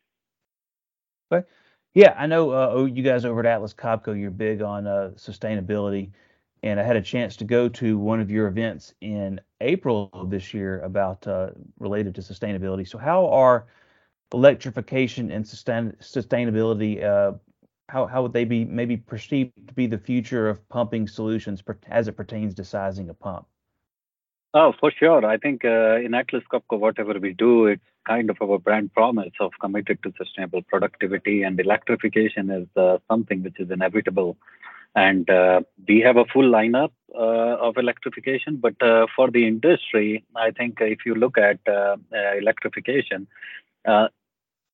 okay 1.31 1.45
yeah 1.93 2.13
i 2.17 2.25
know 2.25 2.51
oh, 2.51 2.85
you 2.85 3.03
guys 3.03 3.25
over 3.25 3.39
at 3.41 3.45
atlas 3.45 3.73
copco 3.73 4.19
you're 4.19 4.31
big 4.31 4.61
on 4.61 4.85
sustainability 5.15 6.09
and 6.63 6.79
I 6.79 6.83
had 6.83 6.95
a 6.95 7.01
chance 7.01 7.35
to 7.37 7.43
go 7.43 7.67
to 7.69 7.97
one 7.97 8.19
of 8.19 8.29
your 8.29 8.47
events 8.47 8.93
in 9.01 9.41
April 9.61 10.09
of 10.13 10.29
this 10.29 10.53
year 10.53 10.81
about 10.81 11.25
uh, 11.27 11.49
related 11.79 12.15
to 12.15 12.21
sustainability. 12.21 12.87
So, 12.87 12.97
how 12.97 13.27
are 13.27 13.65
electrification 14.33 15.31
and 15.31 15.47
sustain, 15.47 15.95
sustainability? 16.01 17.03
Uh, 17.03 17.33
how 17.89 18.05
how 18.05 18.21
would 18.21 18.33
they 18.33 18.45
be 18.45 18.63
maybe 18.63 18.95
perceived 18.95 19.51
to 19.67 19.73
be 19.73 19.87
the 19.87 19.97
future 19.97 20.47
of 20.49 20.67
pumping 20.69 21.07
solutions 21.07 21.61
per, 21.61 21.77
as 21.87 22.07
it 22.07 22.13
pertains 22.13 22.53
to 22.55 22.63
sizing 22.63 23.09
a 23.09 23.13
pump? 23.13 23.47
Oh, 24.53 24.73
for 24.79 24.91
sure. 24.91 25.25
I 25.25 25.37
think 25.37 25.63
uh, 25.63 25.95
in 25.95 26.13
Atlas 26.13 26.43
Copco, 26.51 26.77
whatever 26.77 27.13
we 27.19 27.33
do, 27.33 27.67
it's 27.67 27.81
kind 28.05 28.29
of 28.29 28.37
our 28.41 28.59
brand 28.59 28.93
promise 28.93 29.31
of 29.39 29.51
committed 29.61 30.03
to 30.03 30.13
sustainable 30.17 30.61
productivity, 30.63 31.43
and 31.43 31.59
electrification 31.59 32.49
is 32.49 32.67
uh, 32.75 32.97
something 33.09 33.43
which 33.43 33.59
is 33.59 33.71
inevitable 33.71 34.35
and 34.95 35.29
uh, 35.29 35.61
we 35.87 35.99
have 35.99 36.17
a 36.17 36.25
full 36.25 36.49
lineup 36.49 36.91
uh, 37.15 37.57
of 37.67 37.77
electrification. 37.77 38.57
But 38.57 38.81
uh, 38.81 39.07
for 39.15 39.31
the 39.31 39.47
industry, 39.47 40.23
I 40.35 40.51
think 40.51 40.77
if 40.81 40.99
you 41.05 41.15
look 41.15 41.37
at 41.37 41.59
uh, 41.67 41.97
uh, 42.13 42.37
electrification, 42.37 43.27
uh, 43.87 44.07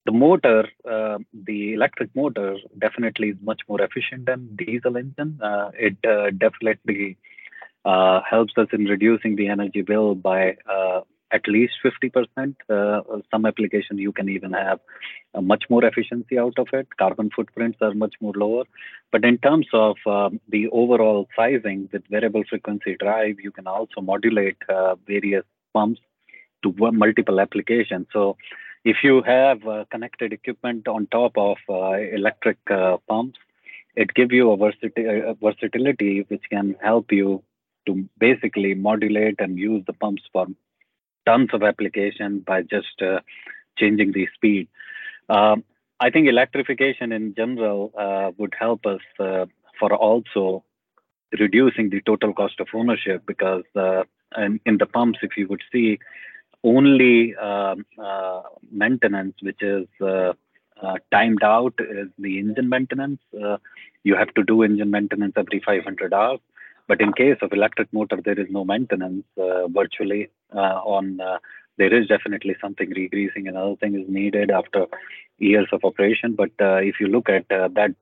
the 0.06 0.12
motor, 0.14 0.70
the 0.86 1.74
electric 1.74 2.16
motor, 2.16 2.56
definitely 2.80 3.30
is 3.32 3.36
much 3.42 3.62
more 3.68 3.82
efficient 3.82 4.26
than 4.26 4.56
diesel 4.56 4.96
engine. 4.96 5.38
it 5.78 6.02
definitely 6.40 7.18
helps 8.30 8.54
us 8.58 8.68
in 8.74 8.86
reducing 8.86 9.36
the 9.36 9.48
energy 9.48 9.82
bill 9.82 10.16
by 10.16 10.58
at 11.32 11.48
least 11.48 11.74
50%. 11.84 12.56
Uh, 12.70 13.02
some 13.32 13.46
applications 13.46 14.00
you 14.00 14.12
can 14.12 14.30
even 14.30 14.54
have 14.54 14.80
much 15.42 15.66
more 15.70 15.84
efficiency 15.86 16.38
out 16.40 16.58
of 16.58 16.68
it. 16.74 16.88
Carbon 16.98 17.30
footprints 17.36 17.78
are 17.82 17.94
much 17.94 18.16
more 18.22 18.34
lower. 18.36 18.64
But 19.12 19.26
in 19.26 19.38
terms 19.38 19.68
of 19.74 19.98
uh, 20.06 20.30
the 20.50 20.68
overall 20.70 21.28
sizing 21.36 21.90
with 21.92 22.04
variable 22.10 22.44
frequency 22.50 22.96
drive, 23.00 23.38
you 23.40 23.52
can 23.52 23.68
also 23.68 24.02
modulate 24.02 24.58
uh, 24.70 24.96
various 25.06 25.44
pumps 25.74 26.02
to 26.64 26.74
multiple 26.92 27.40
applications. 27.40 28.08
So 28.14 28.38
if 28.84 28.98
you 29.04 29.22
have 29.24 29.68
uh, 29.68 29.86
connected 29.92 30.34
equipment 30.34 30.88
on 30.88 31.08
top 31.08 31.38
of 31.38 31.58
uh, 31.70 31.92
electric 31.92 32.58
uh, 32.70 32.98
pumps, 33.08 33.40
it 33.96 34.14
gives 34.14 34.32
you 34.32 34.52
a 34.52 34.58
versatility 34.58 36.26
which 36.28 36.44
can 36.50 36.76
help 36.82 37.12
you 37.12 37.44
to 37.88 38.08
basically 38.20 38.74
modulate 38.76 39.36
and 39.40 39.58
use 39.58 39.84
the 39.88 39.94
pumps 39.94 40.24
for 40.32 40.48
tons 41.26 41.50
of 41.54 41.64
application 41.64 42.40
by 42.40 42.62
just 42.62 43.02
uh, 43.02 43.20
changing 43.78 44.12
the 44.14 44.28
speed. 44.36 44.68
Um, 45.30 45.64
I 46.00 46.10
think 46.10 46.28
electrification 46.28 47.12
in 47.12 47.34
general 47.36 47.92
uh, 47.98 48.32
would 48.38 48.54
help 48.58 48.86
us 48.86 49.02
uh, 49.20 49.46
for 49.80 49.94
also 49.94 50.64
reducing 51.38 51.90
the 51.90 52.02
total 52.02 52.34
cost 52.34 52.60
of 52.60 52.68
ownership 52.74 53.24
because 53.26 53.64
uh, 53.76 54.04
in, 54.38 54.60
in, 54.66 54.78
the 54.78 54.86
pumps, 54.86 55.20
if 55.22 55.36
you 55.36 55.48
would 55.48 55.64
see, 55.72 56.00
only 56.64 57.36
um, 57.36 57.86
uh, 58.02 58.42
maintenance, 58.72 59.36
which 59.42 59.62
is 59.62 59.88
uh, 60.02 60.34
timed 61.12 61.44
out, 61.44 61.74
is 61.80 62.08
the 62.18 62.40
engine 62.40 62.70
maintenance. 62.70 63.20
you 64.04 64.16
have 64.16 64.34
to 64.36 64.44
do 64.44 64.64
engine 64.64 64.92
maintenance 64.92 65.34
every 65.36 65.60
500 65.60 66.14
hours. 66.14 66.40
But 66.88 67.02
in 67.02 67.14
case 67.14 67.38
of 67.42 67.52
electric 67.52 67.92
motor, 67.92 68.20
there 68.24 68.40
is 68.40 68.48
no 68.50 68.64
maintenance 68.64 69.26
uh, 69.38 69.68
virtually 69.68 70.30
uh, 70.56 70.80
on. 70.86 71.20
Uh, 71.20 71.38
there 71.78 71.94
is 71.94 72.08
definitely 72.08 72.56
something 72.60 72.90
regreasing 72.90 73.48
and 73.48 73.56
other 73.56 73.76
thing 73.76 73.94
is 73.94 74.10
needed 74.10 74.50
after 74.50 74.88
years 75.38 75.68
of 75.72 75.84
operation. 75.84 76.34
But 76.34 76.52
uh, 76.60 76.78
if 76.78 76.96
you 77.00 77.08
look 77.08 77.30
at 77.30 77.48
that 77.50 77.94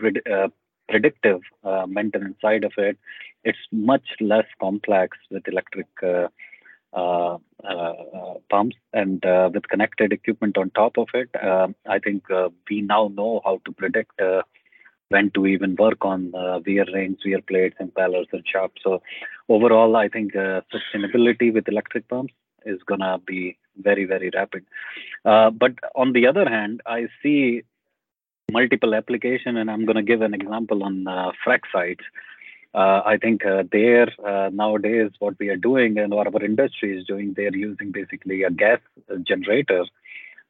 pred- 0.00 0.52
predictive 0.88 1.40
maintenance 1.88 2.36
side 2.40 2.62
of 2.62 2.72
it, 2.76 2.96
it's 3.42 3.58
much 3.72 4.06
less 4.20 4.46
complex 4.60 5.18
with 5.30 5.48
electric. 5.48 5.86
Uh, 6.96 7.38
uh, 7.64 8.34
pumps 8.50 8.76
and 8.92 9.24
uh, 9.26 9.50
with 9.52 9.66
connected 9.68 10.12
equipment 10.12 10.56
on 10.56 10.70
top 10.70 10.96
of 10.96 11.08
it. 11.14 11.28
I 11.34 11.98
think 11.98 12.24
we 12.70 12.82
now 12.82 13.10
know 13.12 13.40
how 13.44 13.60
to 13.64 13.72
predict 13.72 14.12
when 15.14 15.30
to 15.36 15.46
even 15.54 15.76
work 15.84 16.04
on 16.12 16.20
uh, 16.34 16.58
wear 16.66 16.86
rings, 16.96 17.18
wear 17.24 17.42
plates, 17.50 17.76
impellers, 17.86 18.30
and 18.32 18.44
shafts. 18.52 18.80
So 18.86 19.02
overall, 19.48 19.96
I 20.04 20.08
think 20.08 20.36
uh, 20.36 20.60
sustainability 20.74 21.52
with 21.56 21.68
electric 21.74 22.08
pumps 22.08 22.34
is 22.72 22.80
gonna 22.90 23.18
be 23.32 23.56
very, 23.88 24.04
very 24.14 24.30
rapid. 24.34 24.64
Uh, 25.24 25.50
but 25.50 25.72
on 25.94 26.12
the 26.16 26.26
other 26.26 26.48
hand, 26.56 26.80
I 26.86 27.00
see 27.22 27.62
multiple 28.52 28.94
application, 28.94 29.56
and 29.56 29.70
I'm 29.70 29.84
gonna 29.88 30.08
give 30.12 30.22
an 30.22 30.34
example 30.34 30.84
on 30.88 31.06
uh, 31.06 31.32
frac 31.44 31.62
sites. 31.72 32.04
Uh, 32.74 33.00
I 33.12 33.18
think 33.22 33.46
uh, 33.46 33.62
there 33.70 34.08
uh, 34.30 34.50
nowadays 34.52 35.10
what 35.20 35.34
we 35.38 35.48
are 35.48 35.60
doing 35.70 35.96
and 35.96 36.12
what 36.12 36.26
our 36.26 36.44
industry 36.44 36.98
is 36.98 37.06
doing, 37.06 37.34
they're 37.36 37.54
using 37.56 37.92
basically 37.92 38.42
a 38.42 38.50
gas 38.50 38.80
generator 39.22 39.84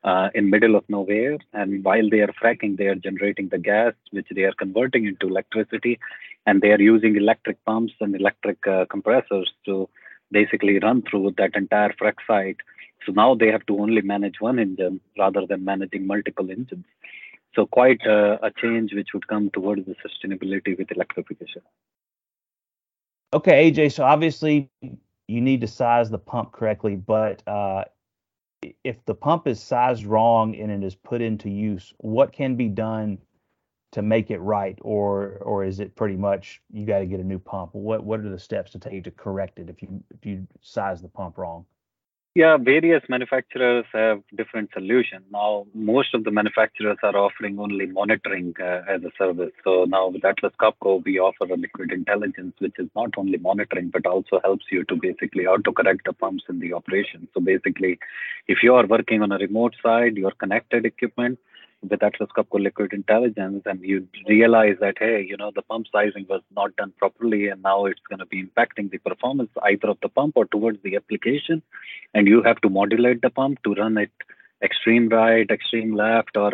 uh, 0.04 0.28
in 0.34 0.50
middle 0.50 0.76
of 0.76 0.84
nowhere 0.88 1.38
and 1.52 1.82
while 1.82 2.08
they 2.11 2.20
are 2.20 2.34
fracking 2.40 2.76
they 2.76 2.87
are 2.87 2.94
generating 3.06 3.49
the 3.49 3.58
gas 3.58 3.94
which 4.11 4.26
they 4.34 4.44
are 4.44 4.52
converting 4.52 5.06
into 5.06 5.28
electricity 5.28 5.99
and 6.46 6.61
they 6.61 6.73
are 6.73 6.80
using 6.80 7.16
electric 7.16 7.62
pumps 7.64 7.94
and 8.00 8.14
electric 8.14 8.66
uh, 8.66 8.84
compressors 8.87 9.50
to 9.64 9.88
basically 10.30 10.78
run 10.78 11.02
through 11.02 11.32
that 11.38 11.54
entire 11.54 11.92
frac 12.00 12.16
site. 12.26 12.58
So 13.06 13.12
now 13.12 13.34
they 13.34 13.50
have 13.50 13.64
to 13.66 13.78
only 13.78 14.02
manage 14.02 14.40
one 14.40 14.58
engine 14.58 15.00
rather 15.18 15.46
than 15.46 15.64
managing 15.64 16.06
multiple 16.06 16.50
engines. 16.50 16.87
So 17.54 17.66
quite 17.66 18.06
uh, 18.06 18.38
a 18.42 18.50
change 18.50 18.92
which 18.92 19.08
would 19.14 19.28
come 19.28 19.50
towards 19.50 19.87
the 19.87 19.94
sustainability 20.04 20.76
with 20.76 20.90
electrification. 20.90 21.62
Okay 23.32 23.70
aj 23.70 23.92
so 23.92 24.04
obviously 24.04 24.70
you 25.34 25.40
need 25.40 25.61
to 25.61 25.66
size 25.66 26.11
the 26.11 26.18
pump 26.18 26.52
correctly 26.52 26.96
but 26.96 27.42
uh, 27.49 27.84
if 28.85 29.04
the 29.06 29.14
pump 29.14 29.47
is 29.47 29.61
sized 29.61 30.04
wrong 30.04 30.54
and 30.56 30.71
it 30.71 30.85
is 30.85 30.94
put 30.94 31.21
into 31.21 31.50
use, 31.50 31.92
what 31.99 32.33
can 32.33 32.56
be 32.56 32.68
done 32.68 33.18
to 33.92 34.02
make 34.02 34.30
it 34.30 34.40
right, 34.40 34.78
or 34.83 35.38
or 35.42 35.64
is 35.64 35.80
it 35.80 35.94
pretty 35.94 36.16
much 36.16 36.61
you 36.73 36.87
got 36.87 36.99
to 37.00 37.06
get 37.06 37.21
a 37.21 37.25
new 37.25 37.38
pump? 37.38 37.75
What 37.75 38.04
what 38.04 38.21
are 38.21 38.28
the 38.30 38.38
steps 38.38 38.73
to 38.73 38.78
take 38.78 39.04
to 39.04 39.11
correct 39.12 39.59
it 39.59 39.71
if 39.71 39.83
you 39.83 40.02
if 40.11 40.26
you 40.26 40.47
size 40.62 41.00
the 41.02 41.09
pump 41.09 41.38
wrong? 41.38 41.64
Yeah, 42.37 42.57
various 42.57 43.05
manufacturers 43.09 43.85
have 43.93 44.21
different 44.37 44.71
solutions. 44.73 45.23
Now, 45.31 45.67
most 45.73 46.14
of 46.14 46.25
the 46.25 46.33
manufacturers 46.33 46.99
are 47.05 47.17
offering 47.17 47.61
only 47.61 47.87
monitoring 47.87 48.55
uh, 48.61 48.83
as 48.88 49.05
a 49.05 49.12
service. 49.17 49.53
So 49.62 49.85
now 49.85 50.09
with 50.09 50.25
Atlas 50.25 50.53
Copco, 50.61 51.05
we 51.05 51.21
offer 51.21 51.45
a 51.45 51.57
liquid 51.57 51.93
intelligence, 51.93 52.55
which 52.59 52.75
is 52.81 52.88
not 52.97 53.11
only 53.17 53.38
monitoring, 53.38 53.91
but 53.91 54.05
also 54.05 54.41
helps 54.43 54.64
you 54.73 54.83
to 54.87 54.97
basically 54.97 55.47
auto-correct 55.47 56.00
the 56.07 56.12
pumps 56.12 56.43
in 56.49 56.59
the 56.59 56.73
operation. 56.73 57.29
So 57.35 57.41
basically, 57.41 58.00
if 58.49 58.64
you 58.64 58.75
are 58.75 58.85
working 58.85 59.23
on 59.23 59.31
a 59.31 59.38
remote 59.38 59.76
side, 59.81 60.17
your 60.17 60.33
connected 60.33 60.87
equipment, 60.87 61.38
with 61.88 62.03
Atlas 62.03 62.31
Copco 62.37 62.62
Liquid 62.62 62.93
Intelligence, 62.93 63.62
and 63.67 63.81
you 63.83 64.07
realize 64.29 64.76
that 64.81 64.97
hey, 64.99 65.25
you 65.29 65.37
know 65.37 65.50
the 65.55 65.62
pump 65.62 65.87
sizing 65.93 66.26
was 66.29 66.43
not 66.55 66.75
done 66.76 66.93
properly, 66.99 67.49
and 67.49 67.62
now 67.62 67.87
it's 67.87 68.00
going 68.09 68.19
to 68.19 68.26
be 68.26 68.43
impacting 68.45 68.91
the 68.91 68.99
performance 68.99 69.50
either 69.62 69.88
of 69.88 69.99
the 70.03 70.09
pump 70.09 70.35
or 70.37 70.47
towards 70.47 70.83
the 70.83 70.97
application, 70.97 71.62
and 72.12 72.26
you 72.26 72.43
have 72.43 72.61
to 72.62 72.71
modulate 72.71 73.23
the 73.23 73.31
pump 73.31 73.62
to 73.64 73.75
run 73.75 73.99
it 73.99 74.11
extreme 74.62 75.09
right, 75.09 75.50
extreme 75.50 75.95
left, 75.95 76.37
or 76.37 76.53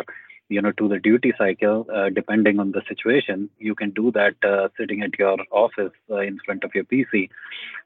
you 0.49 0.61
know 0.61 0.71
to 0.73 0.87
the 0.87 0.99
duty 0.99 1.33
cycle, 1.37 1.85
uh, 1.93 2.09
depending 2.09 2.59
on 2.59 2.71
the 2.71 2.81
situation. 2.87 3.49
You 3.57 3.75
can 3.75 3.91
do 3.91 4.11
that 4.11 4.35
uh, 4.43 4.69
sitting 4.77 5.01
at 5.01 5.17
your 5.17 5.37
office 5.51 5.93
uh, 6.09 6.17
in 6.17 6.39
front 6.45 6.63
of 6.63 6.75
your 6.75 6.83
PC. 6.83 7.29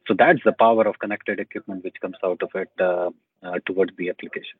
So 0.08 0.16
that's 0.18 0.44
the 0.44 0.54
power 0.54 0.88
of 0.88 1.00
connected 1.00 1.40
equipment 1.40 1.84
which 1.84 2.02
comes 2.02 2.18
out 2.24 2.42
of 2.42 2.50
it 2.56 2.70
uh, 2.80 3.12
uh, 3.44 3.60
towards 3.66 3.92
the 3.98 4.10
application. 4.10 4.60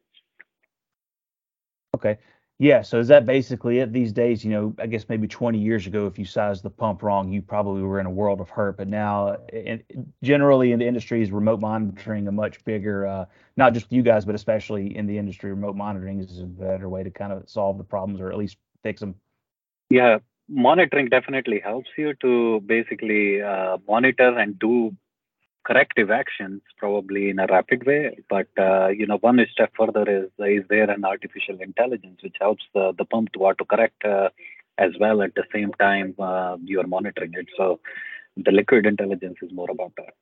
Okay. 1.96 2.18
Yeah, 2.58 2.84
so 2.84 3.00
is 3.00 3.10
that 3.10 3.26
basically 3.26 3.80
it 3.80 3.92
these 3.92 4.14
days? 4.14 4.46
You 4.46 4.52
know, 4.52 4.76
I 4.80 4.88
guess 4.88 5.10
maybe 5.10 5.28
20 5.28 5.60
years 5.60 5.88
ago, 5.88 6.08
if 6.08 6.18
you 6.18 6.24
sized 6.24 6.64
the 6.64 6.70
pump 6.70 7.04
wrong, 7.04 7.30
you 7.30 7.42
probably 7.42 7.82
were 7.82 8.00
in 8.00 8.06
a 8.06 8.12
world 8.12 8.40
of 8.40 8.50
hurt. 8.50 8.78
But 8.78 8.88
now, 8.88 9.36
in, 9.52 9.84
generally 10.24 10.72
in 10.72 10.80
the 10.80 10.88
industry, 10.88 11.22
is 11.22 11.32
remote 11.32 11.60
monitoring 11.60 12.30
a 12.30 12.32
much 12.32 12.64
bigger, 12.64 13.06
uh, 13.08 13.26
not 13.58 13.74
just 13.74 13.92
you 13.92 14.04
guys, 14.04 14.24
but 14.24 14.36
especially 14.36 14.96
in 14.96 15.06
the 15.06 15.18
industry, 15.18 15.50
remote 15.50 15.76
monitoring 15.76 16.20
is 16.20 16.40
a 16.40 16.46
better 16.46 16.88
way 16.88 17.04
to 17.04 17.12
kind 17.12 17.34
of 17.34 17.44
solve 17.50 17.78
the 17.78 17.84
problems 17.84 18.22
or 18.22 18.32
at 18.32 18.38
least 18.38 18.56
fix 18.84 19.02
them. 19.02 19.16
Yeah, 19.90 20.20
monitoring 20.48 21.10
definitely 21.10 21.60
helps 21.60 21.90
you 21.98 22.14
to 22.22 22.62
basically 22.62 23.42
uh, 23.42 23.80
monitor 23.86 24.38
and 24.38 24.58
do 24.58 24.96
corrective 25.68 26.12
actions 26.12 26.62
probably 26.78 27.30
in 27.30 27.40
a 27.40 27.48
rapid 27.48 27.86
way 27.86 28.18
but 28.30 28.48
uh, 28.58 28.88
you 28.88 29.06
know 29.08 29.18
one 29.30 29.40
step 29.52 29.72
further 29.78 30.06
is 30.18 30.30
is 30.58 30.64
there 30.70 30.90
an 30.90 31.04
artificial 31.04 31.58
intelligence 31.60 32.20
which 32.24 32.38
helps 32.40 32.64
the, 32.74 32.94
the 32.98 33.06
pump 33.06 33.32
to 33.34 33.40
auto 33.40 33.66
correct 33.66 34.06
uh, 34.06 34.30
as 34.78 34.92
well 35.00 35.22
at 35.22 35.34
the 35.36 35.44
same 35.54 35.72
time 35.74 36.16
uh, 36.20 36.58
you 36.64 36.80
are 36.80 36.88
monitoring 36.88 37.32
it. 37.34 37.48
So 37.58 37.80
the 38.38 38.52
liquid 38.52 38.86
intelligence 38.86 39.38
is 39.42 39.52
more 39.54 39.72
about 39.72 39.94
that. 39.98 40.14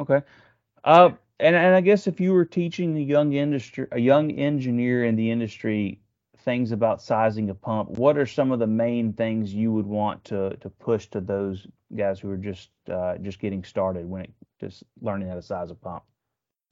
Okay. 0.00 0.26
Uh, 0.84 1.10
and, 1.38 1.56
and 1.56 1.74
i 1.74 1.80
guess 1.80 2.06
if 2.06 2.20
you 2.20 2.32
were 2.32 2.44
teaching 2.44 2.96
a 2.96 3.00
young 3.00 3.32
industry 3.32 3.86
a 3.92 3.98
young 3.98 4.30
engineer 4.32 5.04
in 5.04 5.16
the 5.16 5.30
industry 5.30 6.00
things 6.38 6.72
about 6.72 7.00
sizing 7.00 7.50
a 7.50 7.54
pump, 7.54 7.90
what 7.90 8.18
are 8.18 8.26
some 8.26 8.50
of 8.50 8.58
the 8.58 8.66
main 8.66 9.12
things 9.12 9.54
you 9.54 9.72
would 9.72 9.86
want 9.86 10.24
to 10.24 10.56
to 10.56 10.68
push 10.68 11.06
to 11.06 11.20
those 11.20 11.66
guys 11.96 12.20
who 12.20 12.30
are 12.30 12.36
just 12.36 12.70
uh, 12.90 13.16
just 13.18 13.38
getting 13.38 13.64
started 13.64 14.08
when 14.08 14.22
it 14.22 14.30
just 14.60 14.84
learning 15.00 15.28
how 15.28 15.34
to 15.34 15.42
size 15.42 15.70
a 15.70 15.74
pump? 15.74 16.02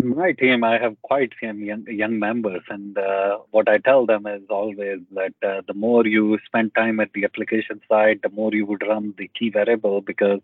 My 0.02 0.32
team, 0.32 0.64
I 0.64 0.78
have 0.78 0.96
quite 1.02 1.32
some 1.42 1.62
young, 1.62 1.84
young 1.86 2.18
members, 2.18 2.62
and 2.70 2.96
uh, 2.96 3.38
what 3.50 3.68
I 3.68 3.76
tell 3.78 4.06
them 4.06 4.26
is 4.26 4.42
always 4.48 5.00
that 5.12 5.34
uh, 5.46 5.60
the 5.66 5.74
more 5.74 6.06
you 6.06 6.38
spend 6.46 6.74
time 6.74 7.00
at 7.00 7.12
the 7.12 7.24
application 7.24 7.82
side, 7.86 8.20
the 8.22 8.30
more 8.30 8.54
you 8.54 8.64
would 8.64 8.82
run 8.82 9.12
the 9.18 9.28
key 9.38 9.50
variable. 9.50 10.00
Because 10.00 10.40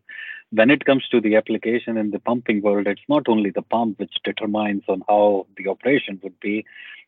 when 0.50 0.70
it 0.70 0.84
comes 0.84 1.08
to 1.10 1.20
the 1.20 1.36
application 1.36 1.96
in 1.96 2.10
the 2.10 2.18
pumping 2.18 2.62
world, 2.62 2.86
it's 2.86 3.08
not 3.08 3.28
only 3.28 3.50
the 3.50 3.62
pump 3.62 3.98
which 3.98 4.14
determines 4.24 4.84
on 4.88 5.02
how 5.08 5.46
the 5.56 5.68
operation 5.68 6.20
would 6.22 6.38
be, 6.40 6.64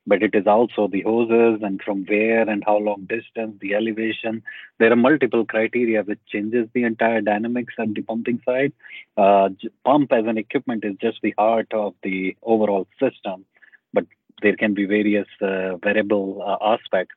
but 0.06 0.22
it 0.22 0.34
is 0.34 0.46
also 0.46 0.88
the 0.88 1.02
hoses 1.02 1.60
and 1.62 1.80
from 1.82 2.04
where 2.06 2.48
and 2.48 2.64
how 2.66 2.78
long 2.78 3.04
distance, 3.04 3.56
the 3.60 3.74
elevation. 3.74 4.42
There 4.78 4.90
are 4.90 4.96
multiple 4.96 5.44
criteria 5.44 6.02
which 6.02 6.20
changes 6.26 6.68
the 6.72 6.84
entire 6.84 7.20
dynamics 7.20 7.74
at 7.78 7.94
the 7.94 8.02
pumping 8.02 8.40
side. 8.44 8.72
Uh, 9.16 9.50
pump 9.84 10.12
as 10.12 10.24
an 10.26 10.38
equipment 10.38 10.84
is 10.84 10.96
just 11.00 11.18
the 11.22 11.34
heart 11.38 11.68
of 11.72 11.94
the 12.02 12.36
overall 12.42 12.86
system, 12.98 13.44
but 13.92 14.06
there 14.40 14.56
can 14.56 14.72
be 14.72 14.86
various 14.86 15.28
uh, 15.42 15.76
variable 15.76 16.42
uh, 16.42 16.74
aspects. 16.74 17.14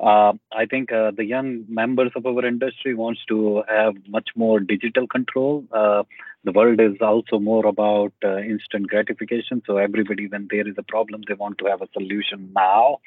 Uh, 0.00 0.32
I 0.52 0.66
think 0.66 0.92
uh, 0.92 1.12
the 1.12 1.24
young 1.24 1.64
members 1.68 2.12
of 2.16 2.26
our 2.26 2.44
industry 2.44 2.94
wants 2.94 3.20
to 3.28 3.62
have 3.68 3.94
much 4.08 4.30
more 4.34 4.60
digital 4.60 5.06
control. 5.06 5.64
Uh, 5.72 6.02
the 6.42 6.52
world 6.52 6.80
is 6.80 7.00
also 7.00 7.38
more 7.38 7.66
about 7.66 8.12
uh, 8.24 8.38
instant 8.38 8.88
gratification. 8.88 9.62
So 9.66 9.76
everybody, 9.76 10.26
when 10.26 10.48
there 10.50 10.66
is 10.66 10.74
a 10.78 10.82
problem, 10.82 11.22
they 11.26 11.34
want 11.34 11.58
to 11.58 11.66
have 11.66 11.80
a 11.80 11.88
solution 11.92 12.50
now 12.54 12.98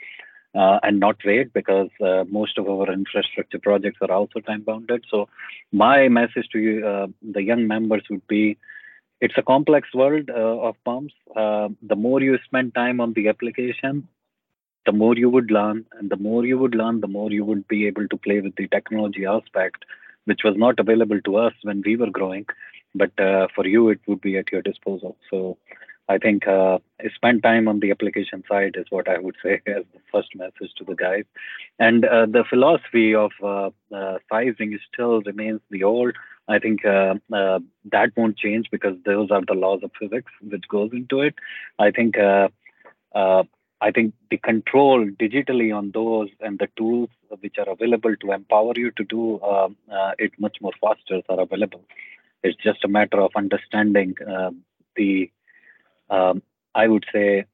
uh, 0.55 0.79
and 0.81 0.99
not 0.99 1.17
wait 1.25 1.51
because 1.53 1.89
uh, 2.03 2.23
most 2.29 2.57
of 2.57 2.69
our 2.69 2.91
infrastructure 2.91 3.59
projects 3.59 3.99
are 4.01 4.11
also 4.11 4.39
time 4.39 4.61
bounded. 4.61 5.03
So 5.11 5.27
my 5.71 6.07
message 6.07 6.47
to 6.53 6.59
you, 6.59 7.13
the 7.21 7.43
young 7.43 7.67
members, 7.67 8.03
would 8.09 8.25
be. 8.27 8.57
It's 9.19 9.33
a 9.35 9.41
complex 9.41 9.87
world 9.95 10.29
of 10.29 10.75
pumps. 10.85 11.13
the 11.35 11.95
more 11.95 12.21
you 12.21 12.37
spend 12.45 12.75
time 12.75 13.01
on 13.01 13.13
the 13.13 13.29
application, 13.29 14.07
the 14.87 14.93
more 14.93 15.15
you 15.15 15.29
would 15.29 15.51
learn 15.51 15.85
and 15.99 16.09
the 16.11 16.17
more 16.17 16.45
you 16.45 16.57
would 16.59 16.75
learn 16.75 17.01
the 17.01 17.07
more 17.17 17.31
you 17.31 17.45
would 17.45 17.67
be 17.67 17.87
able 17.87 18.07
to 18.09 18.17
play 18.17 18.41
with 18.41 18.55
the 18.57 18.67
technology 18.69 19.25
aspect 19.25 19.85
which 20.25 20.41
was 20.45 20.55
not 20.57 20.79
available 20.79 21.21
to 21.21 21.37
us 21.37 21.53
when 21.63 21.83
we 21.85 21.97
were 21.97 22.11
growing 22.11 22.45
but 22.95 23.11
uh, 23.19 23.47
for 23.55 23.67
you 23.67 23.89
it 23.89 23.99
would 24.07 24.21
be 24.21 24.37
at 24.37 24.51
your 24.51 24.61
disposal. 24.61 25.17
So 25.31 25.57
i 26.09 26.17
think 26.17 26.47
uh, 26.47 26.77
spend 27.15 27.43
time 27.43 27.67
on 27.67 27.79
the 27.81 27.91
application 27.91 28.43
side 28.49 28.75
is 28.81 28.85
what 28.89 29.07
i 29.09 29.17
would 29.19 29.35
say 29.43 29.53
as 29.77 29.83
the 29.93 30.01
first 30.11 30.29
message 30.35 30.71
to 30.77 30.85
the 30.85 30.95
guys. 30.95 31.25
And 31.79 32.05
uh, 32.05 32.25
the 32.27 32.43
philosophy 32.49 33.13
of 33.15 33.31
uh, 33.43 33.69
uh, 33.95 34.17
sizing 34.31 34.77
still 34.91 35.21
remains 35.21 35.61
the 35.69 35.83
old. 35.83 36.15
I 36.47 36.59
think 36.59 36.85
uh, 36.85 37.15
that 37.91 38.11
won't 38.17 38.37
change 38.37 38.67
because 38.71 38.95
those 39.05 39.31
are 39.31 39.43
the 39.47 39.53
laws 39.53 39.81
of 39.83 39.91
physics 39.99 40.31
which 40.41 40.67
goes 40.69 40.91
into 40.93 41.21
it. 41.21 41.35
I 41.79 41.91
think 41.91 42.15
I 43.79 43.91
think 43.91 44.13
the 44.31 44.37
control 44.37 45.05
digitally 45.05 45.75
on 45.75 45.91
those 45.91 46.29
and 46.39 46.57
the 46.57 46.67
tools 46.77 47.09
which 47.41 47.57
are 47.59 47.69
available 47.69 48.15
to 48.15 48.31
empower 48.31 48.73
you 48.75 48.91
to 48.91 49.03
do 49.03 49.37
uh, 49.39 49.69
uh, 49.91 50.11
it 50.17 50.31
much 50.39 50.57
more 50.61 50.71
faster 50.81 51.21
are 51.29 51.41
available. 51.41 51.83
It's 52.43 52.57
just 52.63 52.83
a 52.83 52.87
matter 52.87 53.21
of 53.21 53.31
understanding 53.35 54.15
uh, 54.27 54.51
the, 54.95 55.31
um, 56.09 56.41
I 56.73 56.87
would 56.87 57.05
say, 57.13 57.45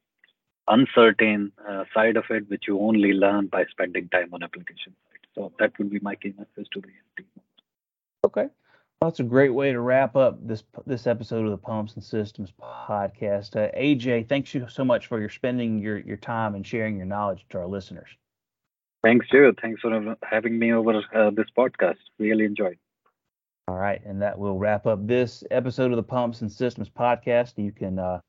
uncertain 0.66 1.52
uh, 1.68 1.84
side 1.92 2.16
of 2.16 2.24
it, 2.30 2.48
which 2.48 2.64
you 2.68 2.80
only 2.80 3.12
learn 3.12 3.48
by 3.48 3.64
spending 3.70 4.08
time 4.08 4.32
on 4.32 4.42
application 4.42 4.94
side. 5.04 5.26
So 5.34 5.52
that 5.58 5.78
would 5.78 5.90
be 5.90 6.00
my 6.00 6.14
key 6.14 6.32
message 6.38 6.70
to 6.72 6.80
the 6.80 6.88
team. 7.16 7.26
Okay. 8.24 8.46
That's 9.00 9.20
a 9.20 9.24
great 9.24 9.52
way 9.52 9.72
to 9.72 9.80
wrap 9.80 10.16
up 10.16 10.38
this 10.46 10.64
this 10.86 11.06
episode 11.06 11.44
of 11.44 11.50
the 11.50 11.58
Pumps 11.58 11.94
and 11.94 12.02
Systems 12.02 12.52
podcast. 12.60 13.54
Uh, 13.54 13.70
AJ, 13.76 14.28
thanks 14.28 14.54
you 14.54 14.66
so 14.68 14.84
much 14.84 15.06
for 15.08 15.20
your 15.20 15.28
spending 15.28 15.78
your 15.78 15.98
your 15.98 16.16
time 16.16 16.54
and 16.54 16.66
sharing 16.66 16.96
your 16.96 17.06
knowledge 17.06 17.44
to 17.50 17.58
our 17.58 17.66
listeners. 17.66 18.08
Thanks, 19.02 19.26
Joe. 19.30 19.52
Thanks 19.60 19.82
for 19.82 20.16
having 20.22 20.58
me 20.58 20.72
over 20.72 21.02
uh, 21.14 21.30
this 21.30 21.48
podcast. 21.56 21.98
Really 22.18 22.46
enjoyed. 22.46 22.78
All 23.68 23.76
right, 23.76 24.00
and 24.04 24.22
that 24.22 24.38
will 24.38 24.58
wrap 24.58 24.86
up 24.86 25.06
this 25.06 25.44
episode 25.50 25.90
of 25.90 25.96
the 25.96 26.02
Pumps 26.02 26.40
and 26.40 26.50
Systems 26.50 26.88
podcast. 26.88 27.54
You 27.56 27.72
can 27.72 27.98
uh, 27.98 28.20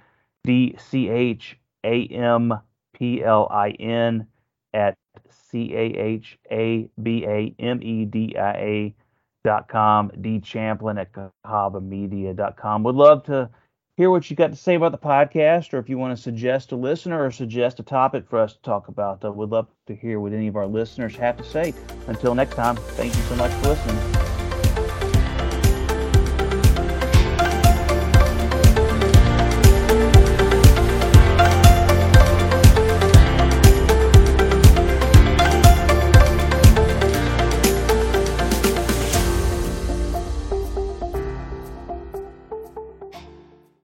D 0.43 0.75
C 0.79 1.09
H 1.09 1.57
A 1.85 2.07
M 2.07 2.59
P 2.95 3.23
L 3.23 3.47
I 3.51 3.71
N, 3.71 4.27
at 4.75 4.97
C 5.31 5.73
A 5.75 5.79
H 5.79 6.37
A 6.51 6.91
B 7.01 7.25
A 7.25 7.55
M 7.61 7.81
E 7.81 8.05
D 8.05 8.37
I 8.37 8.53
A 8.53 8.95
D 10.21 10.41
Champlin 10.41 10.99
at 10.99 11.13
com. 12.57 12.83
Would 12.83 12.95
love 12.95 13.25
to 13.25 13.51
hear 13.97 14.11
what 14.11 14.31
you 14.31 14.37
got 14.37 14.51
to 14.51 14.57
say 14.57 14.77
about 14.77 14.93
the 14.93 14.99
podcast, 14.99 15.75
or 15.75 15.79
if 15.79 15.89
you 15.89 15.99
want 15.99 16.17
to 16.17 16.23
suggest 16.23 16.73
a 16.73 16.77
listener 16.77 17.25
or 17.25 17.31
suggest 17.31 17.81
a 17.81 17.83
topic 17.83 18.29
for 18.29 18.39
us 18.39 18.55
to 18.55 18.63
talk 18.63 18.89
about. 18.89 19.25
Uh, 19.25 19.33
would 19.33 19.51
love 19.51 19.67
to 19.87 19.95
hear 19.95 20.21
what 20.21 20.33
any 20.33 20.47
of 20.47 20.57
our 20.57 20.67
listeners 20.67 21.17
have 21.17 21.37
to 21.37 21.45
say. 21.45 21.75
Until 22.07 22.35
next 22.35 22.55
time, 22.55 22.77
thank 22.77 23.15
you 23.15 23.23
so 23.23 23.37
much 23.37 23.53
for 23.55 23.71
listening. 23.71 24.28